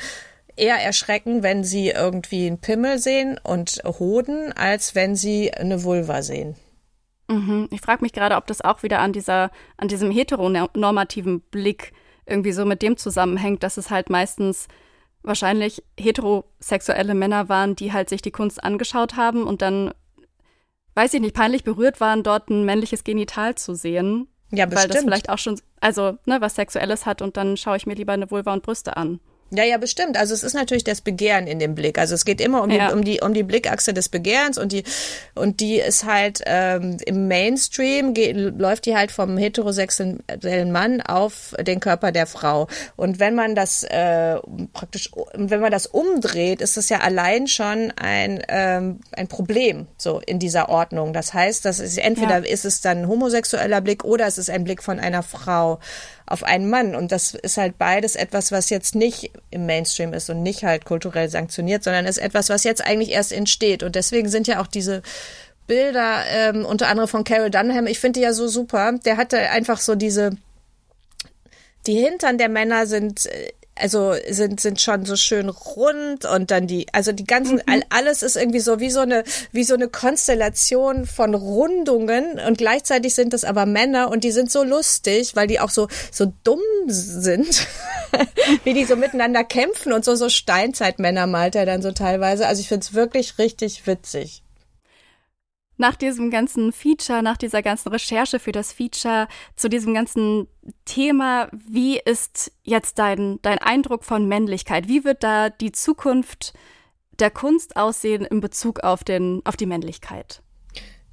eher 0.56 0.78
erschrecken, 0.78 1.44
wenn 1.44 1.64
sie 1.64 1.90
irgendwie 1.90 2.48
einen 2.48 2.60
Pimmel 2.60 3.00
sehen 3.00 3.40
und 3.42 3.82
Hoden, 3.86 4.54
als 4.54 4.96
wenn 4.96 5.16
sie 5.16 5.54
eine 5.54 5.84
Vulva 5.84 6.22
sehen. 6.22 6.56
Mhm. 7.28 7.68
Ich 7.72 7.82
frage 7.82 8.04
mich 8.04 8.14
gerade, 8.14 8.36
ob 8.36 8.48
das 8.48 8.62
auch 8.62 8.84
wieder 8.84 9.00
an 9.00 9.14
dieser, 9.14 9.52
an 9.78 9.88
diesem 9.88 10.12
heteronormativen 10.12 11.42
Blick 11.42 11.94
irgendwie 12.26 12.52
so 12.52 12.66
mit 12.66 12.82
dem 12.82 12.98
zusammenhängt, 12.98 13.64
dass 13.64 13.78
es 13.78 13.90
halt 13.90 14.10
meistens 14.10 14.68
wahrscheinlich 15.28 15.84
heterosexuelle 16.00 17.14
Männer 17.14 17.50
waren, 17.50 17.76
die 17.76 17.94
halt 17.94 18.10
sich 18.10 18.22
die 18.22 18.32
Kunst 18.32 18.64
angeschaut 18.64 19.16
haben 19.16 19.44
und 19.44 19.62
dann, 19.62 19.94
weiß 20.96 21.14
ich 21.14 21.22
nicht, 21.22 21.36
peinlich 21.36 21.64
berührt 21.64 22.00
waren, 22.00 22.24
dort 22.24 22.50
ein 22.50 22.66
männliches 22.66 23.04
Genital 23.04 23.56
zu 23.56 23.76
sehen. 23.76 24.28
Ja, 24.52 24.66
bestimmt. 24.66 24.90
Weil 24.90 24.96
das 24.96 25.04
vielleicht 25.04 25.30
auch 25.30 25.38
schon, 25.38 25.60
also, 25.82 26.18
ne, 26.26 26.42
was 26.42 26.56
Sexuelles 26.56 27.06
hat 27.06 27.22
und 27.22 27.38
dann 27.38 27.58
schaue 27.58 27.78
ich 27.78 27.86
mir 27.86 27.96
lieber 27.96 28.14
eine 28.14 28.32
Vulva 28.32 28.54
und 28.54 28.64
Brüste 28.64 28.98
an. 28.98 29.20
Ja, 29.50 29.64
ja, 29.64 29.78
bestimmt. 29.78 30.18
Also 30.18 30.34
es 30.34 30.44
ist 30.44 30.54
natürlich 30.54 30.84
das 30.84 31.00
Begehren 31.00 31.48
in 31.48 31.58
dem 31.60 31.74
Blick. 31.74 31.98
Also 31.98 32.16
es 32.16 32.26
geht 32.26 32.42
immer 32.42 32.64
um 32.64 32.70
die, 32.70 32.76
ja. 32.76 32.92
um 32.92 33.04
die, 33.04 33.22
um 33.22 33.34
die 33.34 33.44
Blickachse 33.44 33.94
des 33.94 34.10
Begehrens 34.10 34.58
und 34.58 34.74
die, 34.74 34.84
und 35.36 35.62
die 35.62 35.78
ist 35.78 36.04
halt 36.04 36.42
ähm, 36.46 36.98
im 37.06 37.30
Mainstream 37.30 38.14
geht, 38.14 38.36
läuft 38.36 38.86
die 38.86 38.96
halt 38.98 39.12
vom 39.12 39.38
heterosexuellen 39.38 40.72
Mann 40.72 41.02
auf 41.02 41.56
den 41.62 41.80
Körper 41.80 42.12
der 42.12 42.28
Frau. 42.28 42.68
Und 42.98 43.20
wenn 43.20 43.36
man 43.36 43.56
das 43.56 43.84
äh, 43.84 44.36
praktisch, 44.74 45.12
wenn 45.34 45.62
man 45.62 45.72
das 45.72 45.88
umdreht, 45.88 46.60
ist 46.60 46.76
das 46.76 46.90
ja 46.90 47.00
allein 47.00 47.48
schon 47.48 47.94
ein 47.96 48.44
ähm, 48.50 49.00
ein 49.14 49.28
Problem 49.30 49.88
so 49.98 50.20
in 50.26 50.40
dieser 50.40 50.68
Ordnung. 50.68 51.14
Das 51.14 51.34
heißt, 51.34 51.64
das 51.64 51.80
ist 51.80 51.98
entweder 51.98 52.40
ja. 52.40 52.52
ist 52.52 52.66
es 52.66 52.82
dann 52.82 52.98
ein 52.98 53.08
homosexueller 53.08 53.80
Blick 53.80 54.04
oder 54.04 54.28
es 54.28 54.38
ist 54.38 54.50
ein 54.50 54.66
Blick 54.66 54.84
von 54.84 55.00
einer 55.00 55.24
Frau 55.24 55.80
auf 56.28 56.44
einen 56.44 56.70
Mann. 56.70 56.96
Und 56.96 57.12
das 57.12 57.34
ist 57.34 57.58
halt 57.58 57.78
beides 57.78 58.16
etwas, 58.16 58.52
was 58.52 58.70
jetzt 58.70 58.94
nicht 58.94 59.32
im 59.50 59.66
Mainstream 59.66 60.14
ist 60.14 60.30
und 60.30 60.44
nicht 60.44 60.64
halt 60.64 60.86
kulturell 60.86 61.30
sanktioniert, 61.30 61.84
sondern 61.84 62.06
ist 62.06 62.18
etwas, 62.18 62.50
was 62.50 62.64
jetzt 62.64 62.86
eigentlich 62.86 63.12
erst 63.12 63.32
entsteht. 63.32 63.82
Und 63.82 63.96
deswegen 63.96 64.30
sind 64.30 64.48
ja 64.48 64.62
auch 64.62 64.68
diese 64.68 65.02
Bilder, 65.68 66.24
ähm, 66.30 66.66
unter 66.66 66.88
anderem 66.88 67.10
von 67.10 67.24
Carol 67.24 67.50
Dunham, 67.50 67.88
ich 67.88 68.00
finde 68.00 68.20
die 68.20 68.24
ja 68.24 68.34
so 68.34 68.48
super. 68.48 68.94
Der 69.06 69.18
hatte 69.18 69.38
einfach 69.50 69.80
so 69.80 69.96
diese, 69.96 70.32
die 71.86 71.96
Hintern 71.96 72.38
der 72.38 72.50
Männer 72.50 72.88
sind 72.88 73.26
äh, 73.26 73.52
also 73.80 74.16
sind 74.30 74.60
sind 74.60 74.82
schon 74.82 75.06
so 75.06 75.16
schön 75.16 75.50
rund 75.50 76.26
und 76.26 76.52
dann 76.52 76.68
die 76.68 76.88
also 76.94 77.12
die 77.12 77.26
ganzen 77.26 77.58
mhm. 77.58 77.84
alles 77.90 78.24
ist 78.24 78.36
irgendwie 78.36 78.60
so 78.60 78.80
wie 78.80 78.90
so 78.90 79.02
eine 79.02 79.24
wie 79.52 79.64
so 79.64 79.74
eine 79.74 79.88
Konstellation 79.88 81.06
von 81.06 81.34
Rundungen 81.34 82.40
und 82.40 82.58
gleichzeitig 82.58 83.16
sind 83.16 83.34
das 83.34 83.44
aber 83.44 83.66
Männer 83.66 84.10
und 84.10 84.24
die 84.24 84.32
sind 84.32 84.52
so 84.52 84.64
lustig, 84.64 85.36
weil 85.36 85.48
die 85.48 85.60
auch 85.60 85.70
so 85.70 85.88
so 86.12 86.34
dumm 86.44 86.62
sind, 86.88 87.68
wie 88.64 88.74
die 88.74 88.86
so 88.86 88.96
miteinander 88.96 89.44
kämpfen 89.44 89.94
und 89.94 90.06
so 90.06 90.16
so 90.16 90.30
Steinzeitmänner 90.30 91.28
malt 91.28 91.56
er 91.56 91.66
dann 91.66 91.82
so 91.82 91.92
teilweise. 91.92 92.48
Also 92.48 92.62
ich 92.62 92.68
finde 92.68 92.86
es 92.86 92.94
wirklich 92.94 93.38
richtig 93.38 93.88
witzig. 93.88 94.44
Nach 95.78 95.96
diesem 95.96 96.32
ganzen 96.32 96.72
Feature, 96.72 97.22
nach 97.22 97.38
dieser 97.38 97.62
ganzen 97.62 97.90
Recherche 97.90 98.40
für 98.40 98.52
das 98.52 98.74
Feature, 98.74 99.28
zu 99.56 99.70
diesem 99.70 99.94
ganzen 99.94 100.48
Thema, 100.86 101.50
wie 101.52 102.00
ist 102.00 102.52
jetzt 102.64 103.00
dein, 103.00 103.40
dein 103.44 103.60
Eindruck 103.60 104.04
von 104.04 104.28
Männlichkeit? 104.28 104.88
Wie 104.88 105.04
wird 105.04 105.24
da 105.24 105.50
die 105.50 105.72
Zukunft 105.72 106.54
der 107.20 107.32
Kunst 107.32 107.78
aussehen 107.78 108.26
in 108.26 108.42
Bezug 108.42 108.82
auf, 108.82 109.04
den, 109.04 109.42
auf 109.46 109.56
die 109.56 109.66
Männlichkeit? 109.66 110.42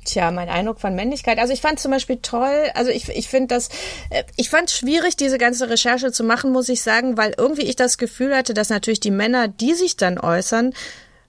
Tja, 0.04 0.30
mein 0.30 0.50
Eindruck 0.50 0.80
von 0.80 0.94
Männlichkeit. 0.94 1.38
Also 1.38 1.52
ich 1.52 1.62
fand 1.62 1.80
zum 1.80 1.90
Beispiel 1.90 2.18
toll, 2.18 2.70
also 2.74 2.90
ich, 2.90 3.08
ich 3.08 3.28
finde 3.28 3.54
das, 3.54 3.68
äh, 4.10 4.24
ich 4.36 4.50
fand 4.50 4.70
schwierig, 4.70 5.16
diese 5.16 5.38
ganze 5.38 5.70
Recherche 5.70 6.12
zu 6.12 6.24
machen, 6.24 6.52
muss 6.52 6.68
ich 6.68 6.82
sagen, 6.82 7.16
weil 7.16 7.34
irgendwie 7.38 7.62
ich 7.62 7.76
das 7.76 7.96
Gefühl 7.96 8.36
hatte, 8.36 8.52
dass 8.52 8.68
natürlich 8.68 9.00
die 9.00 9.10
Männer, 9.10 9.48
die 9.48 9.72
sich 9.72 9.96
dann 9.96 10.18
äußern, 10.18 10.74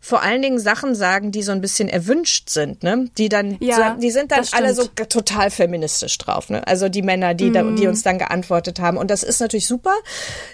vor 0.05 0.21
allen 0.21 0.43
Dingen 0.43 0.59
Sachen 0.59 0.93
sagen, 0.93 1.31
die 1.31 1.41
so 1.41 1.51
ein 1.51 1.61
bisschen 1.61 1.89
erwünscht 1.89 2.51
sind, 2.51 2.83
ne? 2.83 3.09
Die 3.17 3.27
dann, 3.27 3.57
ja, 3.59 3.95
die 3.95 4.11
sind 4.11 4.31
dann 4.31 4.45
alle 4.51 4.75
so 4.75 4.83
total 4.85 5.49
feministisch 5.49 6.15
drauf, 6.19 6.51
ne? 6.51 6.61
Also 6.67 6.89
die 6.89 7.01
Männer, 7.01 7.33
die, 7.33 7.49
mm. 7.49 7.53
da, 7.53 7.63
die 7.63 7.81
mhm. 7.81 7.89
uns 7.89 8.03
dann 8.03 8.19
geantwortet 8.19 8.79
haben. 8.79 8.97
Und 8.97 9.09
das 9.09 9.23
ist 9.23 9.41
natürlich 9.41 9.65
super, 9.65 9.95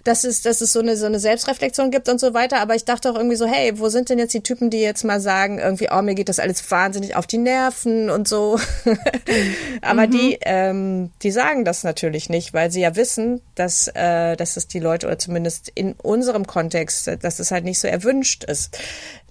dass 0.05 0.23
es, 0.23 0.41
dass 0.41 0.61
es 0.61 0.71
so 0.71 0.79
eine, 0.79 0.95
so 0.95 1.05
eine 1.05 1.19
Selbstreflexion 1.19 1.91
gibt 1.91 2.07
und 2.07 2.17
so 2.17 2.33
weiter. 2.33 2.61
Aber 2.61 2.75
ich 2.75 2.85
dachte 2.85 3.11
auch 3.11 3.15
irgendwie 3.15 3.35
so, 3.35 3.45
hey, 3.45 3.77
wo 3.77 3.89
sind 3.89 4.07
denn 4.07 4.19
jetzt 4.19 4.33
die 4.33 4.39
Typen, 4.39 4.69
die 4.69 4.79
jetzt 4.79 5.03
mal 5.03 5.19
sagen, 5.19 5.59
irgendwie, 5.59 5.89
oh, 5.91 6.01
mir 6.01 6.15
geht 6.15 6.29
das 6.29 6.39
alles 6.39 6.71
wahnsinnig 6.71 7.17
auf 7.17 7.27
die 7.27 7.37
Nerven 7.37 8.09
und 8.09 8.29
so. 8.29 8.57
Aber 9.81 10.07
mhm. 10.07 10.11
die, 10.11 10.37
ähm, 10.43 11.11
die 11.23 11.31
sagen 11.31 11.65
das 11.65 11.83
natürlich 11.83 12.29
nicht, 12.29 12.53
weil 12.53 12.71
sie 12.71 12.79
ja 12.79 12.95
wissen, 12.95 13.41
dass, 13.55 13.89
äh, 13.95 14.37
dass 14.37 14.55
es 14.55 14.69
die 14.69 14.79
Leute, 14.79 15.07
oder 15.07 15.19
zumindest 15.19 15.73
in 15.75 15.91
unserem 15.91 16.47
Kontext, 16.47 17.11
dass 17.21 17.39
es 17.39 17.51
halt 17.51 17.65
nicht 17.65 17.81
so 17.81 17.89
erwünscht 17.89 18.45
ist. 18.45 18.77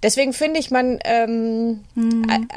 Deswegen 0.02 0.32
finde 0.32 0.60
ich, 0.60 0.70
man, 0.70 0.98
ähm, 1.04 1.84
mhm. 1.94 2.48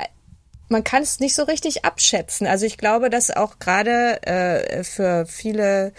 man 0.69 0.83
kann 0.83 1.03
es 1.03 1.19
nicht 1.19 1.35
so 1.35 1.43
richtig 1.43 1.85
abschätzen. 1.85 2.47
Also 2.47 2.65
ich 2.65 2.77
glaube, 2.77 3.09
dass 3.09 3.31
auch 3.31 3.59
gerade 3.59 4.23
äh, 4.23 4.83
für 4.83 5.25
viele 5.25 5.93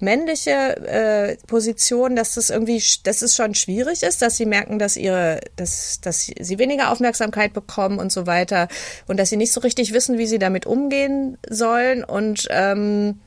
männliche 0.00 0.52
äh, 0.86 1.36
Positionen, 1.46 2.14
dass 2.14 2.34
das 2.34 2.50
irgendwie, 2.50 2.82
dass 3.02 3.22
es 3.22 3.34
schon 3.34 3.54
schwierig 3.54 4.02
ist, 4.02 4.22
dass 4.22 4.36
sie 4.36 4.46
merken, 4.46 4.78
dass 4.78 4.96
ihre, 4.96 5.40
dass, 5.56 6.00
dass 6.00 6.26
sie 6.26 6.58
weniger 6.58 6.92
Aufmerksamkeit 6.92 7.52
bekommen 7.52 7.98
und 7.98 8.12
so 8.12 8.26
weiter 8.26 8.68
und 9.08 9.18
dass 9.18 9.30
sie 9.30 9.36
nicht 9.36 9.52
so 9.52 9.60
richtig 9.60 9.92
wissen, 9.92 10.18
wie 10.18 10.26
sie 10.26 10.38
damit 10.38 10.66
umgehen 10.66 11.38
sollen 11.48 12.04
und 12.04 12.46
ähm, 12.50 13.20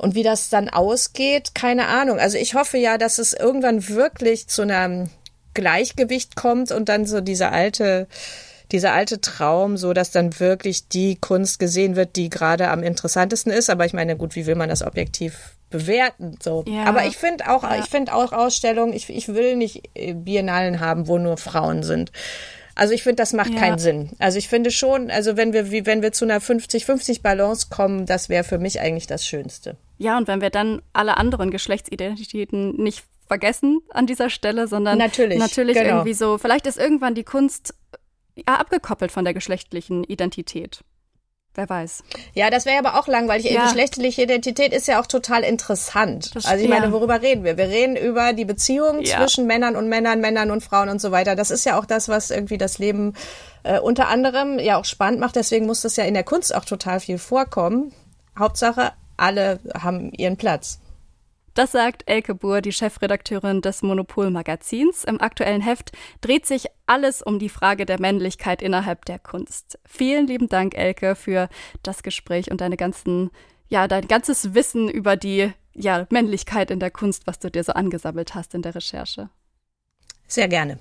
und 0.00 0.14
wie 0.14 0.22
das 0.22 0.48
dann 0.48 0.68
ausgeht, 0.68 1.56
keine 1.56 1.88
Ahnung. 1.88 2.20
Also 2.20 2.38
ich 2.38 2.54
hoffe 2.54 2.78
ja, 2.78 2.98
dass 2.98 3.18
es 3.18 3.32
irgendwann 3.32 3.88
wirklich 3.88 4.46
zu 4.46 4.62
einer 4.62 5.08
Gleichgewicht 5.54 6.36
kommt 6.36 6.72
und 6.72 6.88
dann 6.88 7.06
so 7.06 7.20
dieser 7.20 7.52
alte, 7.52 8.06
dieser 8.72 8.92
alte 8.92 9.20
Traum, 9.20 9.76
so 9.76 9.92
dass 9.92 10.10
dann 10.10 10.38
wirklich 10.40 10.88
die 10.88 11.16
Kunst 11.16 11.58
gesehen 11.58 11.96
wird, 11.96 12.16
die 12.16 12.30
gerade 12.30 12.68
am 12.68 12.82
interessantesten 12.82 13.52
ist. 13.52 13.70
Aber 13.70 13.86
ich 13.86 13.92
meine, 13.92 14.16
gut, 14.16 14.36
wie 14.36 14.46
will 14.46 14.54
man 14.54 14.68
das 14.68 14.82
objektiv 14.82 15.56
bewerten? 15.70 16.38
So. 16.42 16.64
Ja. 16.66 16.84
Aber 16.84 17.06
ich 17.06 17.16
finde 17.16 17.50
auch, 17.50 17.62
ja. 17.62 17.78
ich 17.78 17.86
finde 17.86 18.14
auch 18.14 18.32
Ausstellungen, 18.32 18.92
ich, 18.92 19.08
ich 19.08 19.28
will 19.28 19.56
nicht 19.56 19.88
äh, 19.94 20.14
Biennalen 20.14 20.80
haben, 20.80 21.08
wo 21.08 21.18
nur 21.18 21.36
Frauen 21.36 21.82
sind. 21.82 22.12
Also 22.78 22.94
ich 22.94 23.02
finde, 23.02 23.16
das 23.16 23.32
macht 23.32 23.50
ja. 23.50 23.58
keinen 23.58 23.78
Sinn. 23.78 24.10
Also 24.20 24.38
ich 24.38 24.48
finde 24.48 24.70
schon, 24.70 25.10
also 25.10 25.36
wenn 25.36 25.52
wir, 25.52 25.72
wie 25.72 25.84
wenn 25.84 26.00
wir 26.00 26.12
zu 26.12 26.24
einer 26.24 26.40
50-50 26.40 27.22
Balance 27.22 27.66
kommen, 27.70 28.06
das 28.06 28.28
wäre 28.28 28.44
für 28.44 28.58
mich 28.58 28.80
eigentlich 28.80 29.08
das 29.08 29.26
Schönste. 29.26 29.76
Ja, 29.98 30.16
und 30.16 30.28
wenn 30.28 30.40
wir 30.40 30.50
dann 30.50 30.80
alle 30.92 31.16
anderen 31.16 31.50
Geschlechtsidentitäten 31.50 32.76
nicht 32.76 33.02
vergessen 33.28 33.80
an 33.90 34.06
dieser 34.06 34.30
Stelle, 34.30 34.66
sondern 34.66 34.98
natürlich, 34.98 35.38
natürlich 35.38 35.76
genau. 35.76 35.96
irgendwie 35.96 36.14
so, 36.14 36.38
vielleicht 36.38 36.66
ist 36.66 36.78
irgendwann 36.78 37.14
die 37.14 37.24
Kunst 37.24 37.74
ja, 38.34 38.54
abgekoppelt 38.54 39.12
von 39.12 39.24
der 39.24 39.34
geschlechtlichen 39.34 40.04
Identität. 40.04 40.80
Wer 41.54 41.68
weiß. 41.68 42.04
Ja, 42.34 42.50
das 42.50 42.66
wäre 42.66 42.78
aber 42.78 43.00
auch 43.00 43.08
langweilig. 43.08 43.50
Ja. 43.50 43.64
Geschlechtliche 43.64 44.22
Identität 44.22 44.72
ist 44.72 44.86
ja 44.86 45.00
auch 45.00 45.06
total 45.06 45.42
interessant. 45.42 46.36
Das, 46.36 46.46
also 46.46 46.62
ich 46.62 46.70
meine, 46.70 46.92
worüber 46.92 47.20
reden 47.20 47.42
wir? 47.42 47.56
Wir 47.56 47.66
reden 47.68 47.96
über 47.96 48.32
die 48.32 48.44
Beziehung 48.44 49.02
ja. 49.02 49.18
zwischen 49.18 49.46
Männern 49.46 49.74
und 49.74 49.88
Männern, 49.88 50.20
Männern 50.20 50.52
und 50.52 50.62
Frauen 50.62 50.88
und 50.88 51.00
so 51.00 51.10
weiter. 51.10 51.34
Das 51.34 51.50
ist 51.50 51.64
ja 51.64 51.76
auch 51.76 51.84
das, 51.84 52.08
was 52.08 52.30
irgendwie 52.30 52.58
das 52.58 52.78
Leben 52.78 53.14
äh, 53.64 53.80
unter 53.80 54.06
anderem 54.06 54.60
ja 54.60 54.78
auch 54.78 54.84
spannend 54.84 55.18
macht. 55.18 55.34
Deswegen 55.34 55.66
muss 55.66 55.80
das 55.80 55.96
ja 55.96 56.04
in 56.04 56.14
der 56.14 56.22
Kunst 56.22 56.54
auch 56.54 56.64
total 56.64 57.00
viel 57.00 57.18
vorkommen. 57.18 57.92
Hauptsache, 58.38 58.92
alle 59.16 59.58
haben 59.76 60.12
ihren 60.12 60.36
Platz. 60.36 60.78
Das 61.54 61.72
sagt 61.72 62.04
Elke 62.06 62.34
Buhr, 62.34 62.60
die 62.60 62.72
Chefredakteurin 62.72 63.60
des 63.60 63.82
Monopol-Magazins. 63.82 65.04
Im 65.04 65.20
aktuellen 65.20 65.60
Heft 65.60 65.92
dreht 66.20 66.46
sich 66.46 66.66
alles 66.86 67.22
um 67.22 67.38
die 67.38 67.48
Frage 67.48 67.84
der 67.84 68.00
Männlichkeit 68.00 68.62
innerhalb 68.62 69.04
der 69.04 69.18
Kunst. 69.18 69.78
Vielen 69.84 70.26
lieben 70.26 70.48
Dank, 70.48 70.76
Elke, 70.76 71.14
für 71.14 71.48
das 71.82 72.02
Gespräch 72.02 72.50
und 72.50 72.60
deine 72.60 72.76
ganzen, 72.76 73.30
ja, 73.68 73.88
dein 73.88 74.06
ganzes 74.08 74.54
Wissen 74.54 74.88
über 74.88 75.16
die 75.16 75.52
ja, 75.74 76.06
Männlichkeit 76.10 76.70
in 76.70 76.80
der 76.80 76.90
Kunst, 76.90 77.26
was 77.26 77.38
du 77.38 77.50
dir 77.50 77.64
so 77.64 77.72
angesammelt 77.72 78.34
hast 78.34 78.54
in 78.54 78.62
der 78.62 78.74
Recherche. 78.74 79.30
Sehr 80.26 80.48
gerne. 80.48 80.78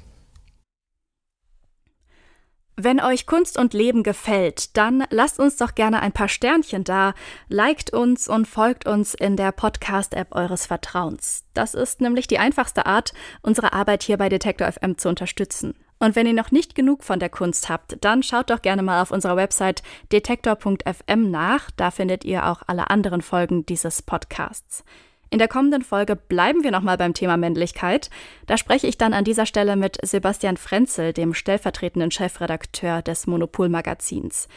Wenn 2.79 3.01
euch 3.01 3.25
Kunst 3.25 3.57
und 3.57 3.73
Leben 3.73 4.03
gefällt, 4.03 4.77
dann 4.77 5.03
lasst 5.09 5.39
uns 5.39 5.57
doch 5.57 5.73
gerne 5.73 5.99
ein 5.99 6.11
paar 6.11 6.27
Sternchen 6.27 6.83
da, 6.83 7.15
liked 7.49 7.91
uns 7.91 8.27
und 8.27 8.47
folgt 8.47 8.85
uns 8.85 9.15
in 9.15 9.35
der 9.35 9.51
Podcast-App 9.51 10.35
eures 10.35 10.67
Vertrauens. 10.67 11.43
Das 11.55 11.73
ist 11.73 12.01
nämlich 12.01 12.27
die 12.27 12.37
einfachste 12.37 12.85
Art, 12.85 13.13
unsere 13.41 13.73
Arbeit 13.73 14.03
hier 14.03 14.17
bei 14.17 14.29
Detektor 14.29 14.71
FM 14.71 14.99
zu 14.99 15.09
unterstützen. 15.09 15.73
Und 15.97 16.15
wenn 16.15 16.27
ihr 16.27 16.33
noch 16.33 16.51
nicht 16.51 16.75
genug 16.75 17.03
von 17.03 17.19
der 17.19 17.29
Kunst 17.29 17.67
habt, 17.67 17.97
dann 18.01 18.21
schaut 18.21 18.51
doch 18.51 18.61
gerne 18.61 18.83
mal 18.83 19.01
auf 19.01 19.09
unserer 19.09 19.37
Website 19.37 19.81
detektor.fm 20.11 21.31
nach, 21.31 21.71
da 21.71 21.89
findet 21.89 22.25
ihr 22.25 22.45
auch 22.45 22.61
alle 22.67 22.91
anderen 22.91 23.23
Folgen 23.23 23.65
dieses 23.65 24.03
Podcasts. 24.03 24.83
In 25.29 25.39
der 25.39 25.47
kommenden 25.47 25.81
Folge 25.81 26.15
bleiben 26.15 26.63
wir 26.63 26.71
nochmal 26.71 26.97
beim 26.97 27.13
Thema 27.13 27.35
Männlichkeit. 27.37 28.09
Da 28.45 28.57
spreche 28.57 28.87
ich 28.87 28.97
dann 28.97 29.13
an 29.13 29.25
dieser 29.25 29.45
Stelle 29.45 29.75
mit 29.75 29.97
Sebastian 30.01 30.57
Frenzel, 30.57 31.11
dem 31.11 31.33
stellvertretenden 31.33 32.11
Chefredakteur 32.11 33.01
des 33.01 33.27
Monopol-Magazins. 33.27 34.47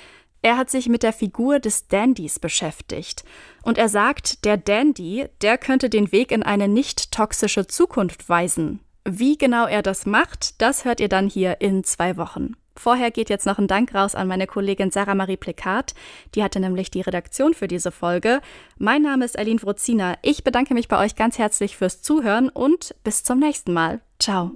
Er 0.43 0.57
hat 0.57 0.71
sich 0.71 0.89
mit 0.89 1.03
der 1.03 1.13
Figur 1.13 1.59
des 1.59 1.89
Dandys 1.89 2.39
beschäftigt. 2.39 3.25
Und 3.63 3.79
er 3.79 3.89
sagt, 3.89 4.45
der 4.45 4.57
Dandy, 4.57 5.27
der 5.43 5.59
könnte 5.59 5.91
den 5.91 6.13
Weg 6.13 6.33
in 6.33 6.43
eine 6.43 6.69
nicht 6.69 7.13
toxische 7.13 7.67
Zukunft 7.67 8.29
weisen. 8.29 8.81
Wie 9.05 9.37
genau 9.37 9.67
er 9.67 9.83
das 9.83 10.07
macht, 10.07 10.61
das 10.63 10.85
hört 10.85 11.01
ihr 11.01 11.09
dann 11.09 11.29
hier 11.29 11.61
in 11.61 11.85
zwei 11.85 12.17
Wochen. 12.17 12.55
Vorher 12.77 13.11
geht 13.11 13.31
jetzt 13.31 13.47
noch 13.47 13.59
ein 13.59 13.67
Dank 13.67 13.95
raus 13.95 14.15
an 14.15 14.29
meine 14.29 14.47
Kollegin 14.47 14.91
Sarah 14.91 15.15
Marie 15.15 15.37
Plekat. 15.37 15.95
Die 16.35 16.43
hatte 16.43 16.61
nämlich 16.61 16.91
die 16.91 17.01
Redaktion 17.01 17.55
für 17.55 17.69
diese 17.69 17.91
Folge. 17.91 18.41
Mein 18.79 19.03
Name 19.03 19.25
ist 19.25 19.39
Aline 19.39 19.63
Wrozina. 19.63 20.17
Ich 20.23 20.45
bedanke 20.45 20.75
mich 20.75 20.89
bei 20.89 20.99
euch 21.05 21.17
ganz 21.17 21.39
herzlich 21.39 21.77
fürs 21.77 22.03
Zuhören 22.03 22.49
und 22.49 22.95
bis 23.05 23.23
zum 23.23 23.39
nächsten 23.39 23.73
Mal. 23.73 24.01
Ciao. 24.19 24.53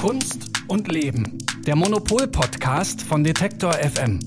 Kunst 0.00 0.50
und 0.68 0.88
Leben. 0.92 1.38
Der 1.66 1.76
Monopol-Podcast 1.76 3.02
von 3.02 3.24
Detektor 3.24 3.72
FM. 3.72 4.20